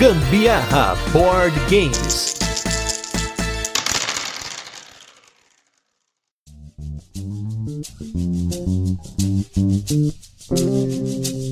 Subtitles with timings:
[0.00, 2.34] Gambiarra Board Games.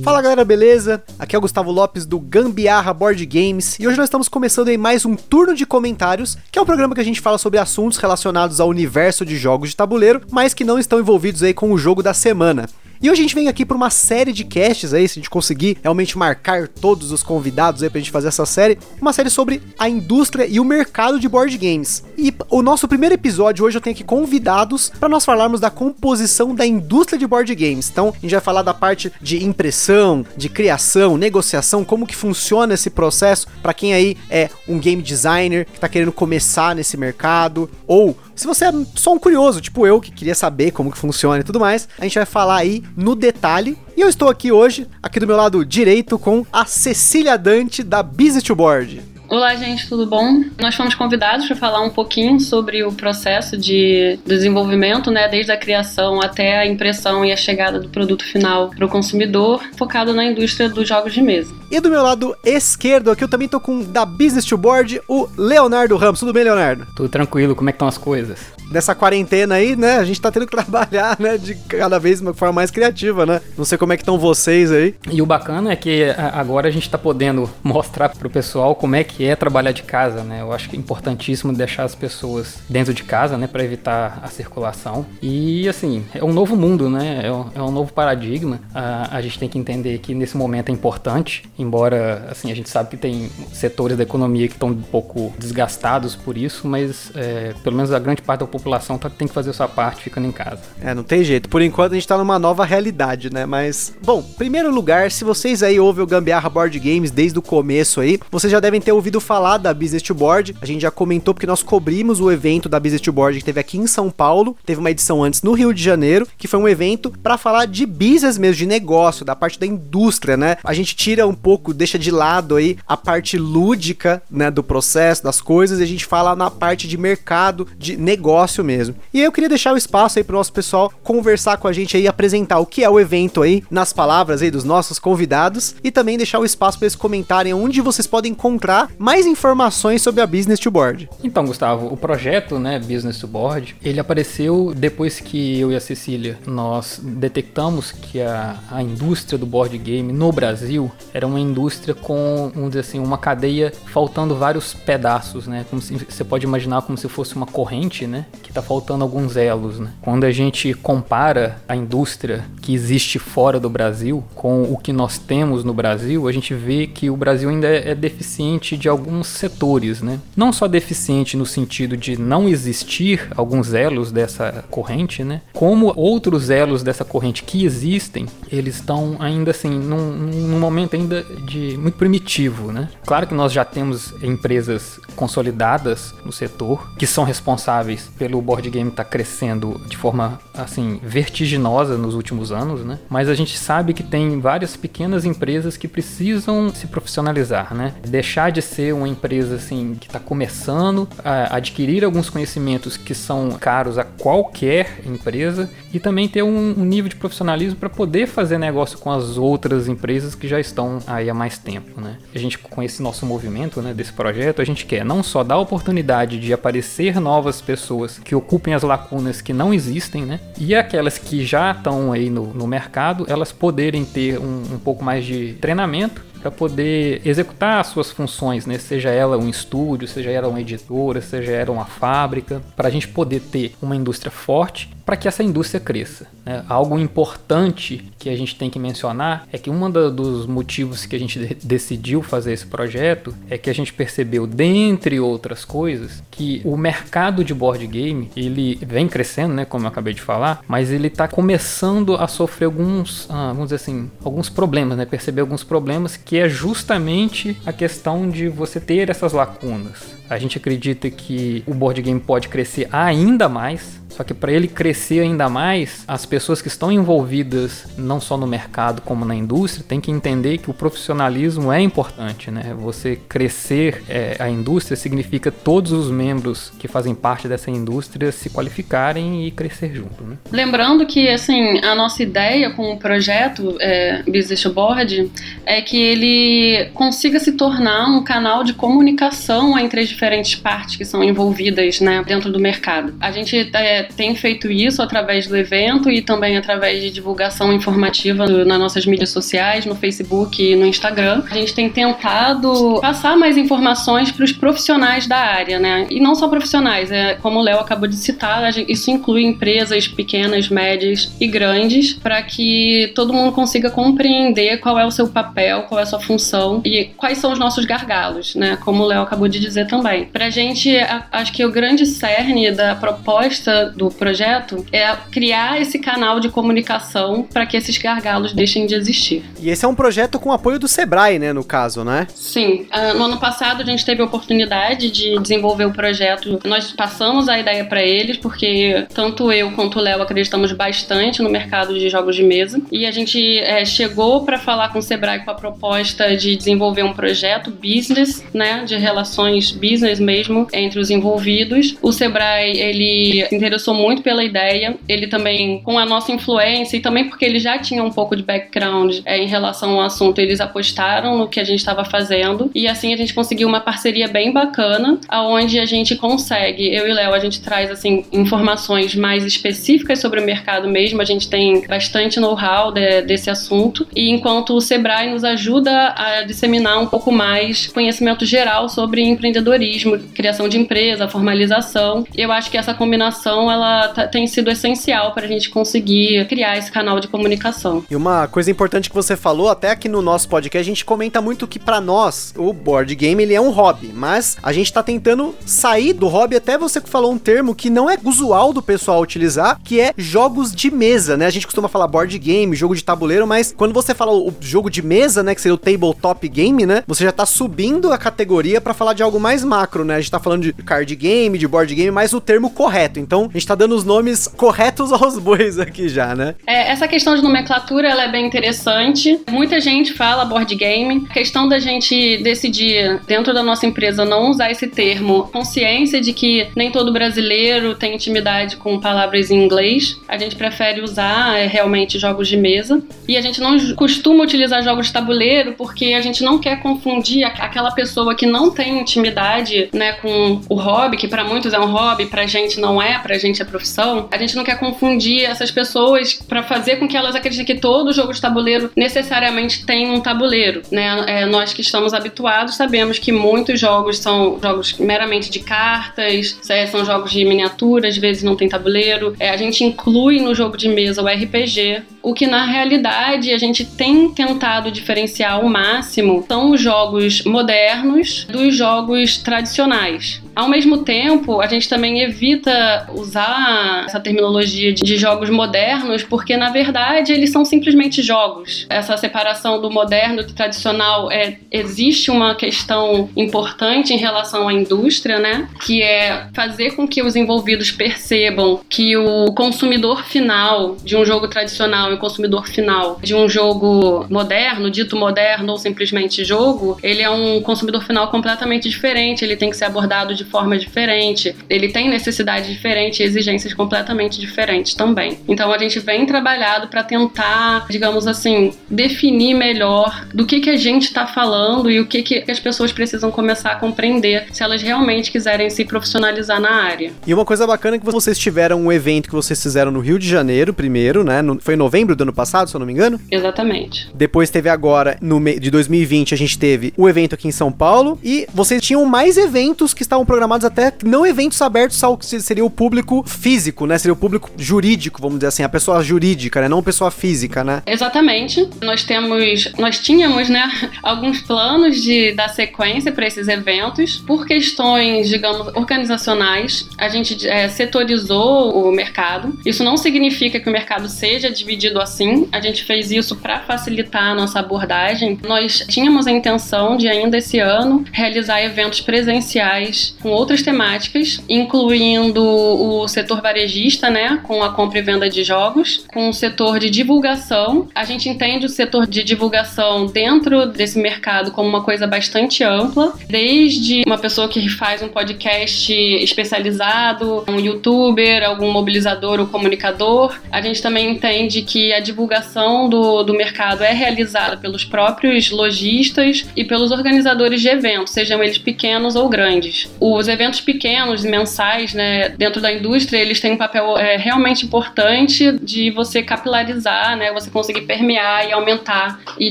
[0.02, 1.04] Fala galera, beleza?
[1.18, 4.78] Aqui é o Gustavo Lopes do Gambiarra Board Games e hoje nós estamos começando em
[4.78, 7.98] mais um turno de comentários, que é um programa que a gente fala sobre assuntos
[7.98, 11.76] relacionados ao universo de jogos de tabuleiro, mas que não estão envolvidos aí com o
[11.76, 12.66] jogo da semana.
[13.00, 15.30] E hoje a gente vem aqui para uma série de casts aí, se a gente
[15.30, 19.62] conseguir realmente marcar todos os convidados aí pra gente fazer essa série, uma série sobre
[19.78, 22.02] a indústria e o mercado de board games.
[22.16, 26.52] E o nosso primeiro episódio hoje eu tenho aqui convidados para nós falarmos da composição
[26.54, 27.88] da indústria de board games.
[27.88, 32.74] Então, a gente vai falar da parte de impressão, de criação, negociação, como que funciona
[32.74, 37.70] esse processo para quem aí é um game designer que tá querendo começar nesse mercado
[37.86, 41.40] ou se você é só um curioso, tipo eu, que queria saber como que funciona
[41.40, 43.76] e tudo mais, a gente vai falar aí no detalhe.
[43.96, 48.00] E eu estou aqui hoje, aqui do meu lado direito, com a Cecília Dante da
[48.00, 49.02] Business to Board.
[49.30, 50.42] Olá, gente, tudo bom?
[50.58, 55.56] Nós fomos convidados para falar um pouquinho sobre o processo de desenvolvimento, né, desde a
[55.56, 60.24] criação até a impressão e a chegada do produto final para o consumidor, focado na
[60.24, 61.54] indústria dos jogos de mesa.
[61.70, 65.28] E do meu lado esquerdo aqui eu também tô com da Business to Board, o
[65.36, 66.20] Leonardo Ramos.
[66.20, 66.86] Tudo bem, Leonardo?
[66.96, 68.40] Tudo tranquilo, como é que estão as coisas?
[68.70, 72.26] Nessa quarentena aí, né, a gente tá tendo que trabalhar, né, de cada vez de
[72.26, 73.42] uma forma mais criativa, né?
[73.56, 74.94] Não sei como é que estão vocês aí.
[75.10, 79.04] E o bacana é que agora a gente tá podendo mostrar pro pessoal como é
[79.04, 80.40] que é trabalhar de casa, né?
[80.40, 84.28] Eu acho que é importantíssimo deixar as pessoas dentro de casa, né, para evitar a
[84.28, 85.06] circulação.
[85.22, 87.20] E assim, é um novo mundo, né?
[87.24, 88.60] É um, é um novo paradigma.
[88.74, 92.68] A, a gente tem que entender que nesse momento é importante embora assim a gente
[92.68, 97.54] sabe que tem setores da economia que estão um pouco desgastados por isso, mas é,
[97.62, 100.26] pelo menos a grande parte da população tá, tem que fazer a sua parte ficando
[100.26, 100.60] em casa.
[100.80, 101.48] É, não tem jeito.
[101.48, 103.46] Por enquanto a gente tá numa nova realidade, né?
[103.46, 108.00] Mas, bom, primeiro lugar, se vocês aí ouvem o Gambiarra Board Games desde o começo
[108.00, 110.54] aí, vocês já devem ter ouvido falar da Business to Board.
[110.60, 113.60] A gente já comentou porque nós cobrimos o evento da Business to Board que teve
[113.60, 114.56] aqui em São Paulo.
[114.64, 117.86] Teve uma edição antes no Rio de Janeiro, que foi um evento para falar de
[117.86, 120.56] business mesmo, de negócio, da parte da indústria, né?
[120.62, 125.22] A gente tira um pouco, deixa de lado aí a parte lúdica, né, do processo,
[125.22, 128.96] das coisas, e a gente fala na parte de mercado, de negócio mesmo.
[129.12, 132.06] E eu queria deixar o espaço aí pro nosso pessoal conversar com a gente aí,
[132.06, 136.16] apresentar o que é o evento aí, nas palavras aí dos nossos convidados, e também
[136.16, 140.58] deixar o espaço para eles comentarem onde vocês podem encontrar mais informações sobre a Business
[140.58, 141.08] to Board.
[141.22, 145.80] Então, Gustavo, o projeto, né, Business to Board, ele apareceu depois que eu e a
[145.80, 151.94] Cecília, nós detectamos que a, a indústria do board game no Brasil era uma indústria
[151.94, 155.64] com, vamos dizer assim, uma cadeia faltando vários pedaços, né?
[155.70, 158.26] Como se, você pode imaginar como se fosse uma corrente, né?
[158.42, 159.90] Que está faltando alguns elos, né?
[160.00, 165.18] Quando a gente compara a indústria que existe fora do Brasil com o que nós
[165.18, 169.26] temos no Brasil, a gente vê que o Brasil ainda é, é deficiente de alguns
[169.26, 170.18] setores, né?
[170.36, 175.42] Não só deficiente no sentido de não existir alguns elos dessa corrente, né?
[175.52, 181.22] Como outros elos dessa corrente que existem, eles estão ainda assim num, num momento ainda
[181.46, 182.88] de muito primitivo, né?
[183.06, 188.90] Claro que nós já temos empresas consolidadas no setor que são responsáveis pelo board game
[188.90, 192.98] estar tá crescendo de forma assim vertiginosa nos últimos anos, né?
[193.08, 197.94] Mas a gente sabe que tem várias pequenas empresas que precisam se profissionalizar, né?
[198.06, 203.50] Deixar de ser uma empresa assim que está começando a adquirir alguns conhecimentos que são
[203.52, 208.58] caros a qualquer empresa e também ter um, um nível de profissionalismo para poder fazer
[208.58, 212.18] negócio com as outras empresas que já estão aí há mais tempo, né?
[212.34, 215.56] A gente com esse nosso movimento, né, desse projeto, a gente quer não só dar
[215.56, 220.40] a oportunidade de aparecer novas pessoas que ocupem as lacunas que não existem, né?
[220.58, 225.04] E aquelas que já estão aí no, no mercado, elas poderem ter um, um pouco
[225.04, 228.78] mais de treinamento para poder executar as suas funções, né?
[228.78, 233.06] Seja ela um estúdio, seja ela uma editora, seja ela uma fábrica, para a gente
[233.06, 236.26] poder ter uma indústria forte para que essa indústria cresça.
[236.44, 236.62] Né?
[236.68, 241.18] Algo importante que a gente tem que mencionar é que um dos motivos que a
[241.18, 246.60] gente de decidiu fazer esse projeto é que a gente percebeu, dentre outras coisas, que
[246.62, 250.90] o mercado de board game ele vem crescendo, né, como eu acabei de falar, mas
[250.90, 255.64] ele está começando a sofrer alguns, ah, vamos dizer assim, alguns problemas, né, perceber alguns
[255.64, 260.17] problemas que é justamente a questão de você ter essas lacunas.
[260.28, 264.66] A gente acredita que o board game pode crescer ainda mais Só que para ele
[264.66, 269.84] crescer ainda mais, as pessoas que estão envolvidas não só no mercado como na indústria
[269.86, 272.74] têm que entender que o profissionalismo é importante, né?
[272.78, 278.50] Você crescer é, a indústria significa todos os membros que fazem parte dessa indústria se
[278.50, 280.36] qualificarem e crescer junto, né?
[280.50, 285.30] Lembrando que assim a nossa ideia com o projeto é, Business Board
[285.64, 291.04] é que ele consiga se tornar um canal de comunicação entre as diferentes partes que
[291.04, 293.14] são envolvidas né, dentro do mercado.
[293.20, 298.44] A gente é, tem feito isso através do evento e também através de divulgação informativa
[298.46, 301.44] nas nossas mídias sociais, no Facebook e no Instagram.
[301.48, 306.08] A gente tem tentado passar mais informações para os profissionais da área, né?
[306.10, 310.08] E não só profissionais, é, como o Léo acabou de citar, gente, isso inclui empresas
[310.08, 315.82] pequenas, médias e grandes, para que todo mundo consiga compreender qual é o seu papel,
[315.82, 318.76] qual é a sua função e quais são os nossos gargalos, né?
[318.84, 320.07] Como o Léo acabou de dizer também.
[320.32, 320.96] Pra gente,
[321.30, 327.42] acho que o grande cerne da proposta do projeto é criar esse canal de comunicação
[327.42, 329.44] para que esses gargalos deixem de existir.
[329.60, 332.26] E esse é um projeto com apoio do Sebrae, né, no caso, né?
[332.34, 332.86] Sim.
[332.92, 336.60] Uh, no ano passado a gente teve a oportunidade de desenvolver o projeto.
[336.64, 341.50] Nós passamos a ideia para eles porque tanto eu quanto o Léo acreditamos bastante no
[341.50, 345.40] mercado de jogos de mesa e a gente é, chegou para falar com o Sebrae
[345.40, 351.10] com a proposta de desenvolver um projeto business, né, de relações business mesmo entre os
[351.10, 351.96] envolvidos.
[352.02, 354.96] O Sebrae ele se interessou muito pela ideia.
[355.08, 358.42] Ele também com a nossa influência e também porque ele já tinha um pouco de
[358.42, 362.86] background é, em relação ao assunto, eles apostaram no que a gente estava fazendo e
[362.86, 367.34] assim a gente conseguiu uma parceria bem bacana, aonde a gente consegue, eu e Léo,
[367.34, 371.20] a gente traz assim informações mais específicas sobre o mercado mesmo.
[371.20, 376.42] A gente tem bastante know-how de, desse assunto e enquanto o Sebrae nos ajuda a
[376.42, 379.87] disseminar um pouco mais conhecimento geral sobre empreendedorismo,
[380.34, 382.24] criação de empresa, formalização.
[382.36, 386.90] Eu acho que essa combinação ela tem sido essencial para a gente conseguir criar esse
[386.90, 388.04] canal de comunicação.
[388.10, 391.40] E uma coisa importante que você falou, até aqui no nosso podcast, a gente comenta
[391.40, 395.02] muito que para nós o board game ele é um hobby, mas a gente tá
[395.02, 396.56] tentando sair do hobby.
[396.56, 400.74] Até você falou um termo que não é usual do pessoal utilizar, que é jogos
[400.74, 401.46] de mesa, né?
[401.46, 404.90] A gente costuma falar board game, jogo de tabuleiro, mas quando você fala o jogo
[404.90, 407.02] de mesa, né, que seria o tabletop game, né?
[407.06, 410.16] Você já tá subindo a categoria para falar de algo mais macro, né?
[410.16, 413.20] A gente tá falando de card game, de board game, mas o termo correto.
[413.20, 416.54] Então, a gente tá dando os nomes corretos aos bois aqui já, né?
[416.66, 419.40] É, essa questão de nomenclatura, ela é bem interessante.
[419.50, 421.26] Muita gente fala board game.
[421.28, 426.32] A questão da gente decidir, dentro da nossa empresa, não usar esse termo, consciência de
[426.32, 430.18] que nem todo brasileiro tem intimidade com palavras em inglês.
[430.26, 433.02] A gente prefere usar é, realmente jogos de mesa.
[433.26, 437.44] E a gente não costuma utilizar jogos de tabuleiro porque a gente não quer confundir
[437.44, 439.57] aquela pessoa que não tem intimidade,
[439.92, 443.36] né, com o hobby, que para muitos é um hobby, pra gente não é, pra
[443.38, 444.28] gente é profissão.
[444.30, 448.12] A gente não quer confundir essas pessoas para fazer com que elas acreditem que todo
[448.12, 451.24] jogo de tabuleiro necessariamente tem um tabuleiro, né?
[451.26, 456.86] É, nós que estamos habituados sabemos que muitos jogos são jogos meramente de cartas, é,
[456.86, 459.34] são jogos de miniatura, às vezes não tem tabuleiro.
[459.38, 463.58] É, a gente inclui no jogo de mesa o RPG, o que na realidade a
[463.58, 470.42] gente tem tentado diferenciar ao máximo são os jogos modernos dos jogos tradicionais.
[470.54, 476.70] Ao mesmo tempo, a gente também evita usar essa terminologia de jogos modernos, porque na
[476.70, 478.86] verdade eles são simplesmente jogos.
[478.90, 484.72] Essa separação do moderno e do tradicional é existe uma questão importante em relação à
[484.72, 485.68] indústria, né?
[485.84, 491.48] Que é fazer com que os envolvidos percebam que o consumidor final de um jogo
[491.48, 497.22] tradicional e o consumidor final de um jogo moderno, dito moderno ou simplesmente jogo, ele
[497.22, 499.44] é um consumidor final completamente diferente.
[499.44, 504.40] Ele tem que ser abordado de forma diferente, ele tem necessidades diferentes e exigências completamente
[504.40, 505.38] diferentes também.
[505.48, 510.76] Então a gente vem trabalhado para tentar, digamos assim, definir melhor do que, que a
[510.76, 514.82] gente está falando e o que, que as pessoas precisam começar a compreender se elas
[514.82, 517.12] realmente quiserem se profissionalizar na área.
[517.26, 520.18] E uma coisa bacana é que vocês tiveram um evento que vocês fizeram no Rio
[520.18, 521.42] de Janeiro primeiro, né?
[521.42, 523.20] No, foi em novembro do ano passado, se eu não me engano?
[523.30, 524.08] Exatamente.
[524.14, 528.18] Depois teve agora, no de 2020, a gente teve o evento aqui em São Paulo
[528.22, 532.62] e vocês tinham mais eventos que estavam programados até não eventos abertos ao que seria
[532.62, 533.96] o público físico, né?
[533.96, 536.68] Seria o público jurídico, vamos dizer assim, a pessoa jurídica, né?
[536.68, 537.82] Não pessoa física, né?
[537.86, 538.68] Exatamente.
[538.82, 540.70] Nós temos, nós tínhamos, né,
[541.02, 546.86] alguns planos de dar sequência para esses eventos por questões, digamos, organizacionais.
[546.98, 549.58] A gente é, setorizou o mercado.
[549.64, 552.46] Isso não significa que o mercado seja dividido assim.
[552.52, 555.38] A gente fez isso para facilitar a nossa abordagem.
[555.46, 562.42] Nós tínhamos a intenção de ainda esse ano realizar eventos presenciais com outras temáticas, incluindo
[562.44, 566.90] o setor varejista, né, com a compra e venda de jogos, com o setor de
[566.90, 567.88] divulgação.
[567.94, 573.14] A gente entende o setor de divulgação dentro desse mercado como uma coisa bastante ampla,
[573.28, 580.38] desde uma pessoa que faz um podcast especializado, um youtuber, algum mobilizador ou comunicador.
[580.50, 586.46] A gente também entende que a divulgação do, do mercado é realizada pelos próprios lojistas
[586.56, 589.88] e pelos organizadores de eventos, sejam eles pequenos ou grandes.
[590.16, 595.52] Os eventos pequenos, mensais, né, dentro da indústria, eles têm um papel é, realmente importante
[595.62, 599.50] de você capilarizar, né, você conseguir permear e aumentar e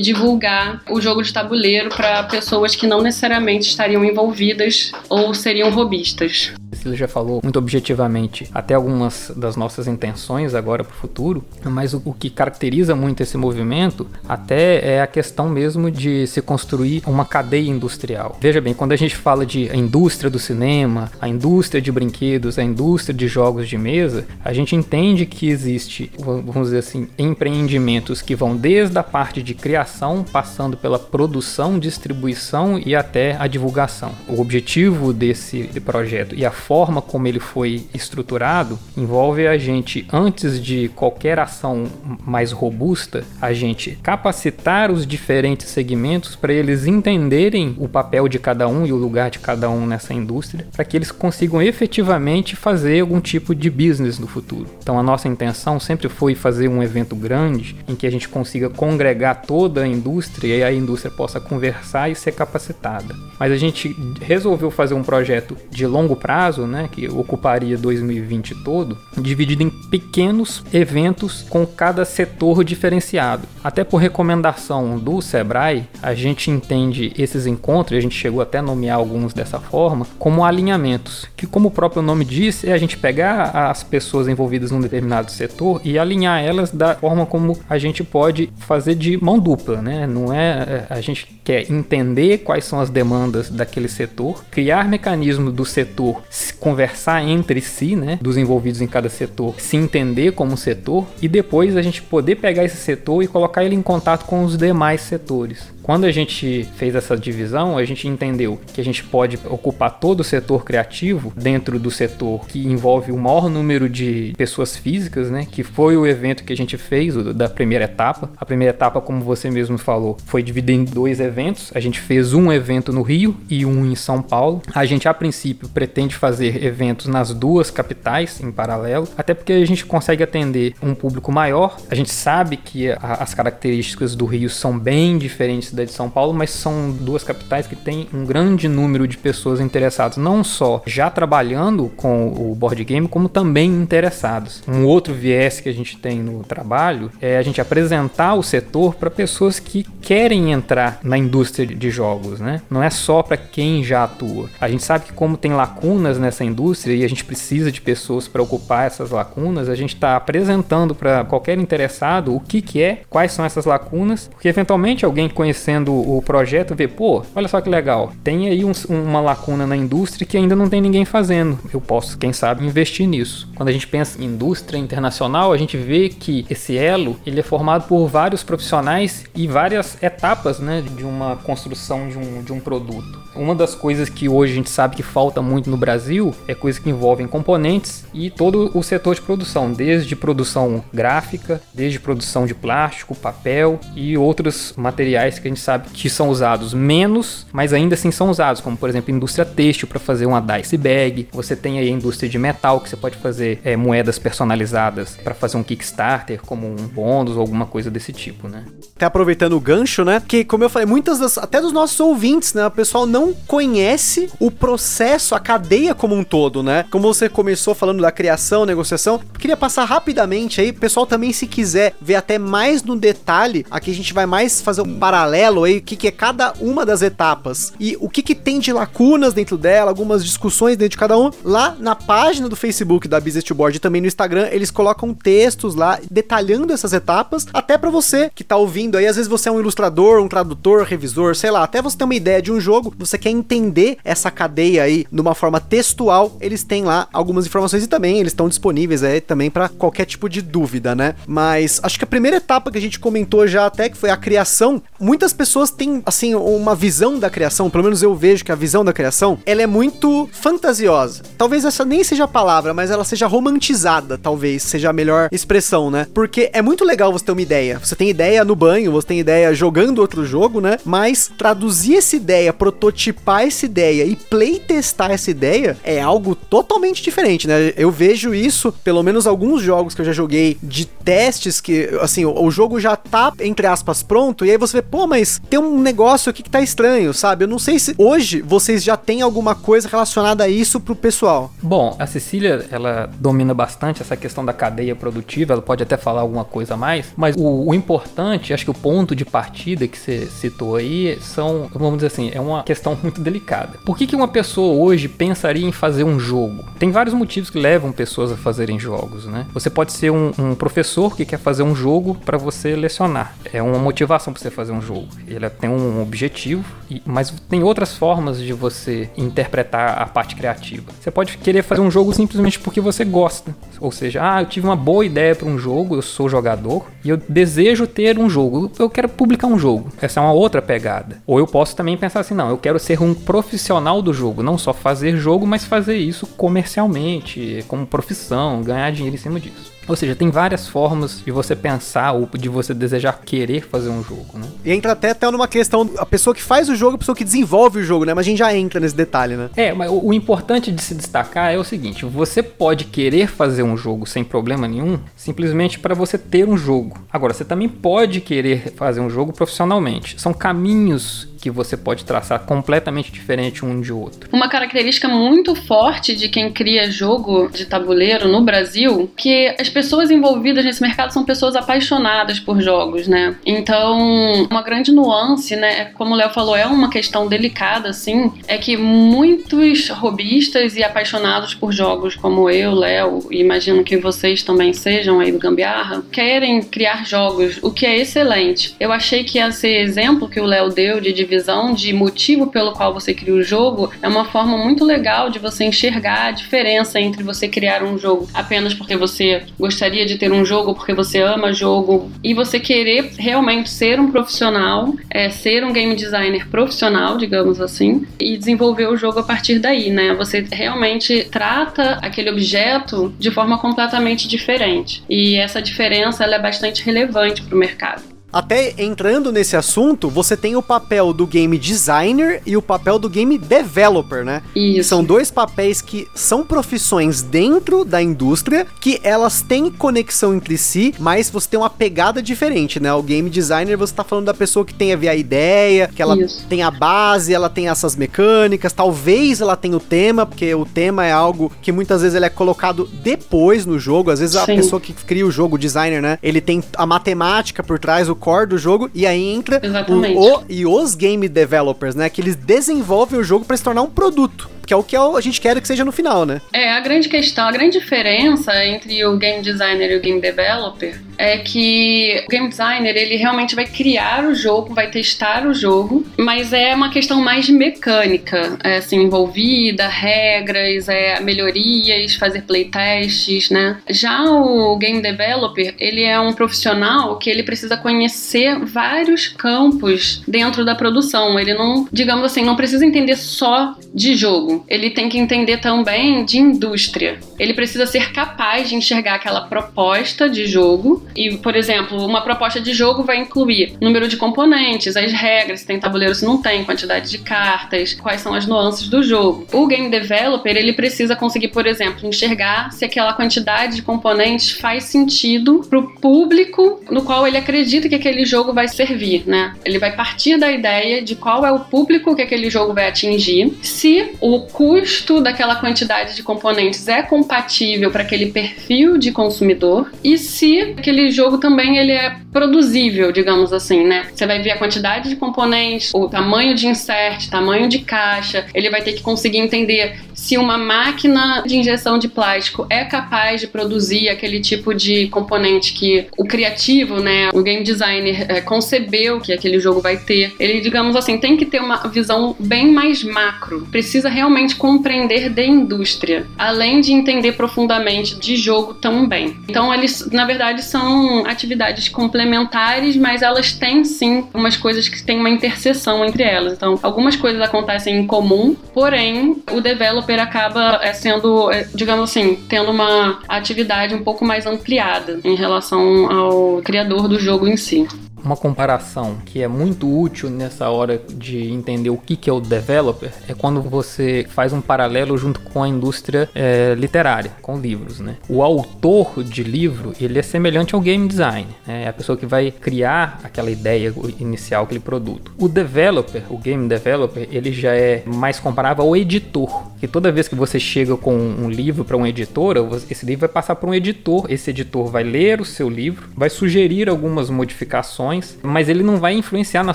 [0.00, 6.52] divulgar o jogo de tabuleiro para pessoas que não necessariamente estariam envolvidas ou seriam robistas.
[6.88, 11.94] Cecília já falou muito objetivamente até algumas das nossas intenções agora para o futuro, mas
[11.94, 17.02] o, o, que caracteriza muito esse movimento até é a questão mesmo de se construir
[17.06, 18.36] uma cadeia industrial.
[18.40, 22.58] Veja bem, quando a gente fala de a indústria do cinema, a indústria de brinquedos,
[22.58, 28.22] a indústria de jogos de mesa, a gente entende que existe, vamos dizer assim, empreendimentos
[28.22, 34.12] que vão desde a parte de criação, passando pela produção, distribuição e até a divulgação.
[34.28, 40.62] O objetivo desse projeto e a forma como ele foi estruturado envolve a gente, antes
[40.62, 41.86] de qualquer ação
[42.24, 48.68] mais robusta, a gente capacitar os diferentes segmentos para eles entenderem o papel de cada
[48.68, 53.00] um e o lugar de cada um nessa indústria, para que eles consigam efetivamente fazer
[53.00, 54.66] algum tipo de business no futuro.
[54.82, 58.70] Então a nossa intenção sempre foi fazer um evento grande em que a gente consiga
[58.70, 63.14] congregar toda a indústria e a indústria possa conversar e ser capacitada.
[63.38, 68.54] Mas a gente resolveu fazer um projeto de longo prazo prazo, né, que ocuparia 2020
[68.56, 73.46] todo, dividido em pequenos eventos com cada setor diferenciado.
[73.62, 78.62] Até por recomendação do Sebrae, a gente entende esses encontros, a gente chegou até a
[78.62, 82.96] nomear alguns dessa forma, como alinhamentos, que como o próprio nome diz, é a gente
[82.96, 88.02] pegar as pessoas envolvidas num determinado setor e alinhar elas da forma como a gente
[88.02, 90.06] pode fazer de mão dupla, né?
[90.06, 95.52] Não é, é a gente quer entender quais são as demandas daquele setor, criar mecanismos
[95.52, 96.22] do setor
[96.54, 101.76] conversar entre si, né, dos envolvidos em cada setor, se entender como setor e depois
[101.76, 105.77] a gente poder pegar esse setor e colocar ele em contato com os demais setores.
[105.88, 110.20] Quando a gente fez essa divisão, a gente entendeu que a gente pode ocupar todo
[110.20, 115.46] o setor criativo dentro do setor que envolve o maior número de pessoas físicas, né?
[115.50, 118.30] Que foi o evento que a gente fez da primeira etapa.
[118.36, 121.72] A primeira etapa, como você mesmo falou, foi dividida em dois eventos.
[121.74, 124.60] A gente fez um evento no Rio e um em São Paulo.
[124.74, 129.64] A gente, a princípio, pretende fazer eventos nas duas capitais em paralelo, até porque a
[129.64, 131.78] gente consegue atender um público maior.
[131.90, 136.10] A gente sabe que a, as características do Rio são bem diferentes da de São
[136.10, 140.82] Paulo, mas são duas capitais que têm um grande número de pessoas interessadas, não só
[140.86, 144.62] já trabalhando com o board game, como também interessados.
[144.68, 148.94] Um outro viés que a gente tem no trabalho é a gente apresentar o setor
[148.94, 152.60] para pessoas que querem entrar na indústria de jogos, né?
[152.70, 154.48] Não é só para quem já atua.
[154.60, 158.26] A gente sabe que como tem lacunas nessa indústria e a gente precisa de pessoas
[158.26, 163.02] para ocupar essas lacunas, a gente está apresentando para qualquer interessado o que, que é,
[163.08, 167.60] quais são essas lacunas, porque eventualmente alguém conhecer conhecendo o projeto, vê, pô, olha só
[167.60, 171.58] que legal, tem aí um, uma lacuna na indústria que ainda não tem ninguém fazendo.
[171.72, 173.48] Eu posso, quem sabe, investir nisso.
[173.54, 177.42] Quando a gente pensa em indústria internacional, a gente vê que esse elo ele é
[177.42, 182.60] formado por vários profissionais e várias etapas né, de uma construção de um, de um
[182.60, 183.27] produto.
[183.38, 186.82] Uma das coisas que hoje a gente sabe que falta muito no Brasil é coisas
[186.82, 192.54] que envolvem componentes e todo o setor de produção, desde produção gráfica, desde produção de
[192.54, 197.94] plástico, papel e outros materiais que a gente sabe que são usados menos, mas ainda
[197.94, 201.28] assim são usados, como por exemplo indústria têxtil para fazer uma dice bag.
[201.32, 205.34] Você tem aí a indústria de metal que você pode fazer é, moedas personalizadas para
[205.34, 208.64] fazer um Kickstarter, como um bônus ou alguma coisa desse tipo, né?
[208.96, 210.20] Até aproveitando o gancho, né?
[210.26, 214.30] Que como eu falei, muitas das, até dos nossos ouvintes, né, o pessoal não conhece
[214.38, 216.84] o processo, a cadeia como um todo, né?
[216.90, 221.94] Como você começou falando da criação, negociação, queria passar rapidamente aí, pessoal também se quiser
[222.00, 225.78] ver até mais no detalhe, aqui a gente vai mais fazer um paralelo paralelo aí,
[225.78, 229.34] o que, que é cada uma das etapas e o que, que tem de lacunas
[229.34, 231.30] dentro dela, algumas discussões dentro de cada um.
[231.44, 235.12] Lá na página do Facebook da Business to Board e também no Instagram, eles colocam
[235.12, 239.48] textos lá detalhando essas etapas, até para você que tá ouvindo aí, às vezes você
[239.48, 242.60] é um ilustrador, um tradutor, revisor, sei lá, até você ter uma ideia de um
[242.60, 247.08] jogo, você quer entender essa cadeia aí de uma forma textual textual, eles têm lá
[247.12, 251.14] algumas informações e também eles estão disponíveis aí também para qualquer tipo de dúvida, né?
[251.26, 254.16] Mas acho que a primeira etapa que a gente comentou já até que foi a
[254.16, 258.54] criação, muitas pessoas têm assim uma visão da criação, pelo menos eu vejo que a
[258.54, 261.22] visão da criação, ela é muito fantasiosa.
[261.36, 265.90] Talvez essa nem seja a palavra, mas ela seja romantizada, talvez seja a melhor expressão,
[265.90, 266.06] né?
[266.12, 267.78] Porque é muito legal você ter uma ideia.
[267.78, 270.78] Você tem ideia no banho, você tem ideia jogando outro jogo, né?
[270.84, 272.97] Mas traduzir essa ideia, prototipar
[273.46, 277.72] essa ideia e playtestar essa ideia é algo totalmente diferente, né?
[277.76, 282.24] Eu vejo isso, pelo menos alguns jogos que eu já joguei de testes que, assim,
[282.24, 285.80] o, jogo já tá, entre aspas, pronto, e aí você vê, pô, mas tem um
[285.80, 287.44] negócio aqui que tá estranho, sabe?
[287.44, 291.52] Eu não sei se hoje vocês já têm alguma coisa relacionada a isso pro pessoal.
[291.62, 296.20] Bom, a Cecília, ela domina bastante essa questão da cadeia produtiva, ela pode até falar
[296.20, 299.98] alguma coisa a mais, mas o, o importante, acho que o ponto de partida que
[299.98, 303.78] você citou aí são, vamos dizer assim, é uma questão muito delicada.
[303.84, 306.64] Por que, que uma pessoa hoje pensaria em fazer um jogo?
[306.78, 309.46] Tem vários motivos que levam pessoas a fazerem jogos, né?
[309.52, 313.34] Você pode ser um, um professor que quer fazer um jogo para você lecionar.
[313.52, 315.08] É uma motivação para você fazer um jogo.
[315.26, 316.64] Ele tem um objetivo,
[317.04, 320.92] mas tem outras formas de você interpretar a parte criativa.
[321.00, 323.54] Você pode querer fazer um jogo simplesmente porque você gosta.
[323.80, 327.08] Ou seja, ah, eu tive uma boa ideia para um jogo, eu sou jogador e
[327.08, 328.70] eu desejo ter um jogo.
[328.78, 329.90] Eu quero publicar um jogo.
[330.00, 331.18] Essa é uma outra pegada.
[331.26, 334.58] Ou eu posso também pensar assim, não, eu quero ser um profissional do jogo, não
[334.58, 339.78] só fazer jogo, mas fazer isso comercialmente, como profissão, ganhar dinheiro em cima disso.
[339.88, 344.04] Ou seja, tem várias formas de você pensar ou de você desejar querer fazer um
[344.04, 344.46] jogo, né?
[344.62, 347.24] E entra até, até numa questão, a pessoa que faz o jogo, a pessoa que
[347.24, 348.12] desenvolve o jogo, né?
[348.12, 349.48] Mas a gente já entra nesse detalhe, né?
[349.56, 353.62] É, mas o, o importante de se destacar é o seguinte: você pode querer fazer
[353.62, 356.98] um jogo sem problema nenhum, simplesmente para você ter um jogo.
[357.10, 360.20] Agora, você também pode querer fazer um jogo profissionalmente.
[360.20, 364.28] São caminhos que você pode traçar completamente diferente um de outro.
[364.32, 370.10] Uma característica muito forte de quem cria jogo de tabuleiro no Brasil, que as pessoas
[370.10, 373.36] envolvidas nesse mercado são pessoas apaixonadas por jogos, né?
[373.46, 378.58] Então, uma grande nuance, né, como o Léo falou, é uma questão delicada assim, é
[378.58, 384.72] que muitos robistas e apaixonados por jogos como eu, Léo, e imagino que vocês também
[384.72, 388.74] sejam aí do Gambiarra, querem criar jogos, o que é excelente.
[388.80, 392.92] Eu achei que esse exemplo que o Léo deu de visão de motivo pelo qual
[392.92, 397.22] você cria o jogo é uma forma muito legal de você enxergar a diferença entre
[397.22, 401.52] você criar um jogo apenas porque você gostaria de ter um jogo, porque você ama
[401.52, 407.60] jogo, e você querer realmente ser um profissional, é, ser um game designer profissional, digamos
[407.60, 410.14] assim, e desenvolver o jogo a partir daí, né?
[410.14, 415.02] Você realmente trata aquele objeto de forma completamente diferente.
[415.08, 418.17] E essa diferença ela é bastante relevante para o mercado.
[418.32, 423.08] Até entrando nesse assunto, você tem o papel do game designer e o papel do
[423.08, 424.42] game developer, né?
[424.54, 424.90] Isso.
[424.90, 430.94] São dois papéis que são profissões dentro da indústria que elas têm conexão entre si,
[430.98, 432.92] mas você tem uma pegada diferente, né?
[432.92, 436.46] O game designer você tá falando da pessoa que tem a ideia, que ela Isso.
[436.48, 441.06] tem a base, ela tem essas mecânicas, talvez ela tenha o tema, porque o tema
[441.06, 444.42] é algo que muitas vezes ele é colocado depois no jogo, às vezes Sim.
[444.42, 446.18] a pessoa que cria o jogo, o designer, né?
[446.22, 450.42] Ele tem a matemática por trás, o core do jogo, e aí entra o, o,
[450.48, 452.10] e os game developers, né?
[452.10, 455.20] Que eles desenvolvem o jogo para se tornar um produto que é o que a
[455.22, 456.42] gente quer que seja no final, né?
[456.52, 461.00] É, a grande questão, a grande diferença entre o game designer e o game developer
[461.16, 466.06] é que o game designer, ele realmente vai criar o jogo, vai testar o jogo,
[466.16, 473.78] mas é uma questão mais mecânica, é, assim, envolvida, regras, é, melhorias, fazer playtests, né?
[473.90, 480.64] Já o game developer, ele é um profissional que ele precisa conhecer vários campos dentro
[480.64, 481.38] da produção.
[481.38, 486.24] Ele não, digamos assim, não precisa entender só de jogo ele tem que entender também
[486.24, 487.18] de indústria.
[487.38, 492.60] Ele precisa ser capaz de enxergar aquela proposta de jogo e, por exemplo, uma proposta
[492.60, 496.64] de jogo vai incluir número de componentes, as regras, se tem tabuleiro, se não tem,
[496.64, 499.46] quantidade de cartas, quais são as nuances do jogo.
[499.52, 504.84] O game developer, ele precisa conseguir, por exemplo, enxergar se aquela quantidade de componentes faz
[504.84, 509.54] sentido para o público no qual ele acredita que aquele jogo vai servir, né?
[509.64, 513.52] Ele vai partir da ideia de qual é o público que aquele jogo vai atingir,
[513.62, 520.18] se o custo daquela quantidade de componentes é compatível para aquele perfil de consumidor e
[520.18, 524.08] se aquele jogo também ele é produzível, digamos assim, né?
[524.14, 528.70] Você vai ver a quantidade de componentes, o tamanho de insert, tamanho de caixa, ele
[528.70, 533.46] vai ter que conseguir entender se uma máquina de injeção de plástico é capaz de
[533.46, 539.32] produzir aquele tipo de componente que o criativo, né, o game designer é, concebeu que
[539.32, 540.34] aquele jogo vai ter.
[540.38, 543.66] Ele, digamos assim, tem que ter uma visão bem mais macro.
[543.70, 549.36] Precisa realmente realmente compreender de indústria, além de entender profundamente de jogo também.
[549.48, 555.18] Então, eles, na verdade, são atividades complementares, mas elas têm sim umas coisas que têm
[555.18, 556.54] uma interseção entre elas.
[556.54, 562.38] Então, algumas coisas acontecem em comum, porém, o developer acaba é, sendo, é, digamos assim,
[562.48, 567.86] tendo uma atividade um pouco mais ampliada em relação ao criador do jogo em si.
[568.24, 573.10] Uma comparação que é muito útil nessa hora de entender o que é o developer
[573.28, 578.00] é quando você faz um paralelo junto com a indústria é, literária, com livros.
[578.00, 578.16] Né?
[578.28, 581.84] O autor de livro ele é semelhante ao game design, né?
[581.84, 585.32] é a pessoa que vai criar aquela ideia inicial, aquele produto.
[585.38, 590.28] O developer, o game developer, ele já é mais comparável ao editor, que toda vez
[590.28, 593.74] que você chega com um livro para uma editora, esse livro vai passar para um
[593.74, 598.07] editor, esse editor vai ler o seu livro, vai sugerir algumas modificações
[598.42, 599.74] mas ele não vai influenciar na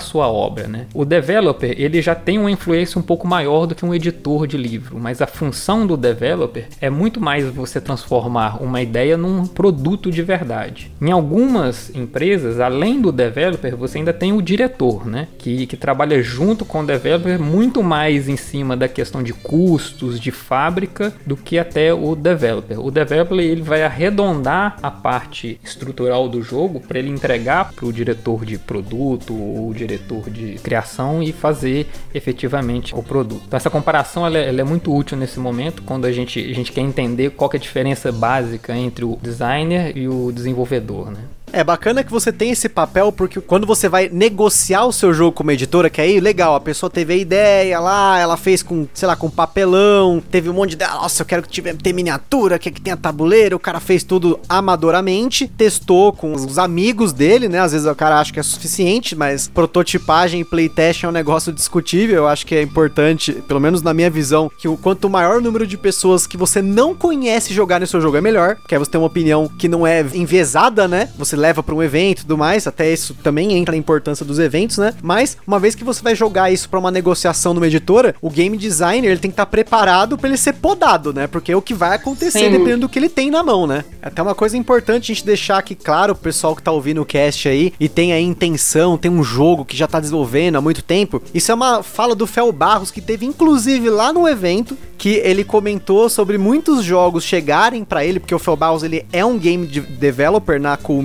[0.00, 0.86] sua obra, né?
[0.94, 4.56] O developer, ele já tem uma influência um pouco maior do que um editor de
[4.56, 10.10] livro, mas a função do developer é muito mais você transformar uma ideia num produto
[10.10, 10.90] de verdade.
[11.00, 15.28] Em algumas empresas, além do developer, você ainda tem o diretor, né?
[15.38, 20.18] Que, que trabalha junto com o developer muito mais em cima da questão de custos,
[20.18, 22.78] de fábrica, do que até o developer.
[22.80, 27.92] O developer ele vai arredondar a parte estrutural do jogo para ele entregar para o
[27.92, 33.42] diretor diretor de produto ou diretor de criação e fazer efetivamente o produto.
[33.46, 36.54] Então essa comparação ela é, ela é muito útil nesse momento quando a gente, a
[36.54, 41.10] gente quer entender qual que é a diferença básica entre o designer e o desenvolvedor,
[41.10, 41.20] né?
[41.56, 45.30] É bacana que você tem esse papel, porque quando você vai negociar o seu jogo
[45.30, 49.06] como editora, que aí, legal, a pessoa teve a ideia lá, ela fez com, sei
[49.06, 52.58] lá, com papelão, teve um monte de ideia, nossa, eu quero que tiver, ter miniatura,
[52.58, 57.60] que, que tenha tabuleiro, o cara fez tudo amadoramente, testou com os amigos dele, né?
[57.60, 61.52] Às vezes o cara acha que é suficiente, mas prototipagem e playtest é um negócio
[61.52, 65.40] discutível, eu acho que é importante, pelo menos na minha visão, que o quanto maior
[65.40, 68.78] número de pessoas que você não conhece jogar no seu jogo é melhor, porque aí
[68.80, 71.10] você tem uma opinião que não é enviesada, né?
[71.16, 74.38] Você leva para um evento e tudo mais, até isso também entra na importância dos
[74.38, 74.94] eventos, né?
[75.02, 78.56] Mas uma vez que você vai jogar isso para uma negociação numa editora, o game
[78.56, 81.26] designer ele tem que estar tá preparado para ele ser podado, né?
[81.26, 82.50] Porque é o que vai acontecer Sim.
[82.50, 83.84] dependendo do que ele tem na mão, né?
[84.00, 87.04] Até uma coisa importante a gente deixar aqui claro, o pessoal que tá ouvindo o
[87.04, 90.82] cast aí e tem a intenção, tem um jogo que já tá desenvolvendo há muito
[90.82, 91.22] tempo.
[91.34, 95.44] Isso é uma fala do Fel Barros que teve inclusive lá no evento que ele
[95.44, 99.66] comentou sobre muitos jogos chegarem para ele, porque o Fel Barros ele é um game
[99.66, 101.02] developer na Cool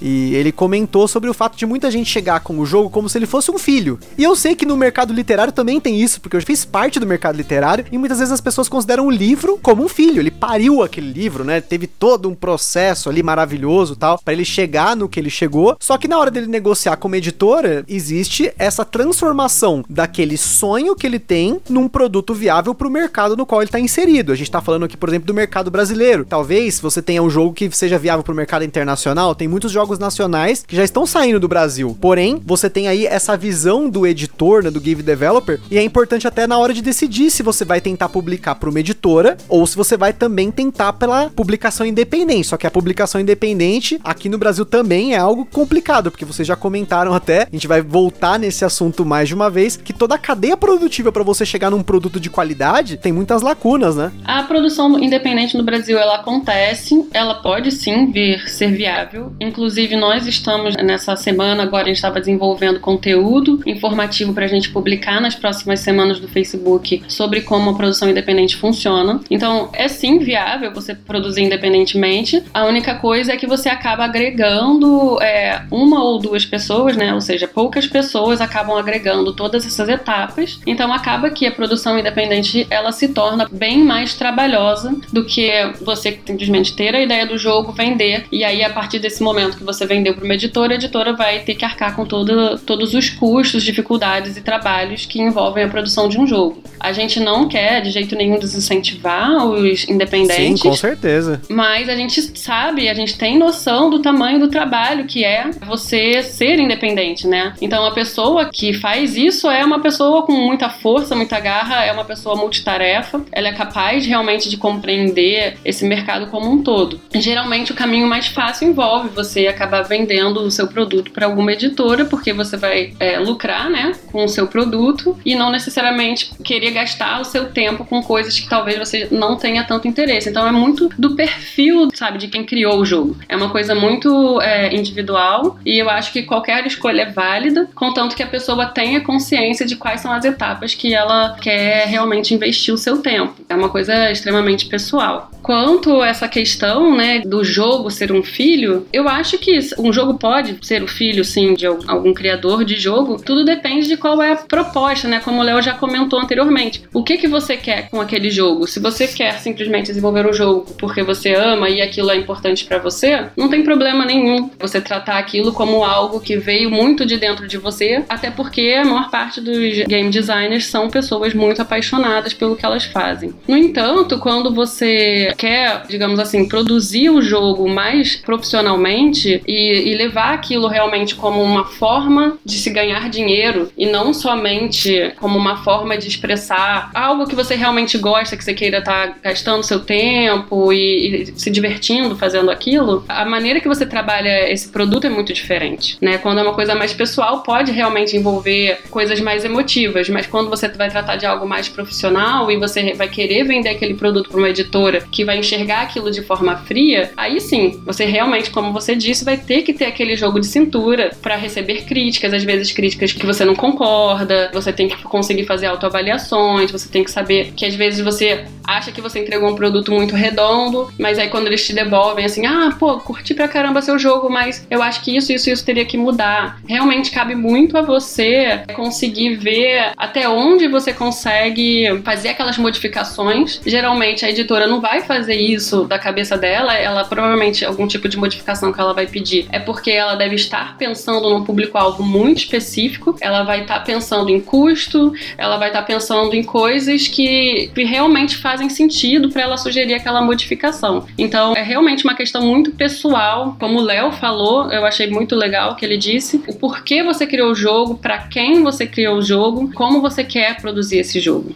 [0.00, 3.18] E ele comentou sobre o fato de muita gente chegar com o jogo como se
[3.18, 3.98] ele fosse um filho.
[4.16, 7.06] E eu sei que no mercado literário também tem isso, porque eu fiz parte do
[7.06, 10.20] mercado literário e muitas vezes as pessoas consideram o livro como um filho.
[10.20, 11.60] Ele pariu aquele livro, né?
[11.60, 15.76] Teve todo um processo ali maravilhoso tal para ele chegar no que ele chegou.
[15.80, 21.18] Só que na hora dele negociar como editora, existe essa transformação daquele sonho que ele
[21.18, 24.32] tem num produto viável para o mercado no qual ele está inserido.
[24.32, 26.24] A gente está falando aqui, por exemplo, do mercado brasileiro.
[26.24, 29.72] Talvez você tenha um jogo que seja viável para o mercado internacional, tem muitos muitos
[29.72, 31.98] jogos nacionais que já estão saindo do Brasil.
[32.00, 36.28] Porém, você tem aí essa visão do editor, né, do game developer, e é importante
[36.28, 39.76] até na hora de decidir se você vai tentar publicar para uma editora ou se
[39.76, 42.46] você vai também tentar pela publicação independente.
[42.46, 46.54] Só que a publicação independente aqui no Brasil também é algo complicado, porque vocês já
[46.54, 50.18] comentaram até, a gente vai voltar nesse assunto mais de uma vez, que toda a
[50.18, 54.12] cadeia produtiva para você chegar num produto de qualidade tem muitas lacunas, né?
[54.24, 60.26] A produção independente no Brasil ela acontece, ela pode sim vir ser viável, Inclusive, nós
[60.26, 65.34] estamos nessa semana, agora a gente estava desenvolvendo conteúdo informativo para a gente publicar nas
[65.34, 69.20] próximas semanas do Facebook sobre como a produção independente funciona.
[69.30, 72.44] Então, é sim viável você produzir independentemente.
[72.52, 77.14] A única coisa é que você acaba agregando é, uma ou duas pessoas, né?
[77.14, 80.60] Ou seja, poucas pessoas acabam agregando todas essas etapas.
[80.66, 86.18] Então, acaba que a produção independente ela se torna bem mais trabalhosa do que você
[86.26, 89.64] simplesmente ter a ideia do jogo, vender e aí a partir desse momento momento que
[89.64, 93.08] você vendeu para uma editora, a editora vai ter que arcar com todo, todos os
[93.10, 96.62] custos, dificuldades e trabalhos que envolvem a produção de um jogo.
[96.80, 100.60] A gente não quer de jeito nenhum desincentivar os independentes.
[100.60, 101.40] Sim, com certeza.
[101.48, 106.22] Mas a gente sabe, a gente tem noção do tamanho do trabalho que é você
[106.22, 107.54] ser independente, né?
[107.60, 111.92] Então a pessoa que faz isso é uma pessoa com muita força, muita garra, é
[111.92, 117.00] uma pessoa multitarefa, ela é capaz realmente de compreender esse mercado como um todo.
[117.14, 121.52] Geralmente o caminho mais fácil envolve você você acabar vendendo o seu produto para alguma
[121.52, 126.70] editora, porque você vai é, lucrar, né, com o seu produto e não necessariamente querer
[126.70, 130.30] gastar o seu tempo com coisas que talvez você não tenha tanto interesse.
[130.30, 133.16] Então é muito do perfil, sabe, de quem criou o jogo.
[133.28, 138.16] É uma coisa muito é, individual e eu acho que qualquer escolha é válida, contanto
[138.16, 142.72] que a pessoa tenha consciência de quais são as etapas que ela quer realmente investir
[142.72, 143.34] o seu tempo.
[143.48, 145.30] É uma coisa extremamente pessoal.
[145.42, 150.14] Quanto a essa questão, né, do jogo ser um filho, eu acho que um jogo
[150.14, 153.20] pode ser o filho, sim, de algum criador de jogo.
[153.22, 155.20] Tudo depende de qual é a proposta, né?
[155.20, 156.82] Como o Léo já comentou anteriormente.
[156.92, 158.66] O que que você quer com aquele jogo?
[158.66, 162.78] Se você quer simplesmente desenvolver um jogo porque você ama e aquilo é importante para
[162.78, 167.46] você, não tem problema nenhum você tratar aquilo como algo que veio muito de dentro
[167.46, 172.56] de você, até porque a maior parte dos game designers são pessoas muito apaixonadas pelo
[172.56, 173.32] que elas fazem.
[173.46, 180.34] No entanto, quando você quer, digamos assim, produzir o jogo mais profissionalmente e, e levar
[180.34, 185.96] aquilo realmente como uma forma de se ganhar dinheiro e não somente como uma forma
[185.96, 190.72] de expressar algo que você realmente gosta, que você queira estar tá gastando seu tempo
[190.72, 195.32] e, e, se divertindo fazendo aquilo, a maneira que você trabalha esse produto é muito
[195.32, 196.18] diferente, né?
[196.18, 200.68] Quando é uma coisa mais pessoal, pode realmente envolver coisas mais emotivas, mas quando você
[200.68, 204.50] vai tratar de algo mais profissional e você vai querer vender aquele produto para uma
[204.50, 209.24] editora que vai enxergar aquilo de forma fria, aí sim, você realmente, como você disse,
[209.24, 213.24] vai ter que ter aquele jogo de cintura para receber críticas, às vezes críticas que
[213.24, 217.74] você não concorda, você tem que conseguir fazer autoavaliações, você tem que saber que às
[217.74, 221.72] vezes você acha que você entregou um produto muito redondo, mas aí quando eles te
[221.72, 225.48] devolvem assim, ah, pô, curti pra caramba seu jogo, mas eu acho que isso, isso,
[225.48, 226.60] isso teria que mudar.
[226.66, 233.60] Realmente cabe muito a você conseguir ver até onde você consegue fazer aquelas modificações.
[233.64, 238.18] Geralmente a editora não vai fazer isso da cabeça dela, ela provavelmente algum tipo de
[238.18, 243.16] modificação que ela vai pedir é porque ela deve estar pensando num público-alvo muito específico,
[243.20, 248.36] ela vai estar pensando em custo, ela vai estar pensando em coisas que, que realmente
[248.36, 251.08] fazem sentido para ela sugerir aquela modificação.
[251.18, 255.72] Então é realmente uma questão muito pessoal, como o Léo falou, eu achei muito legal
[255.72, 259.22] o que ele disse, o porquê você criou o jogo, para quem você criou o
[259.22, 261.52] jogo, como você quer produzir esse jogo.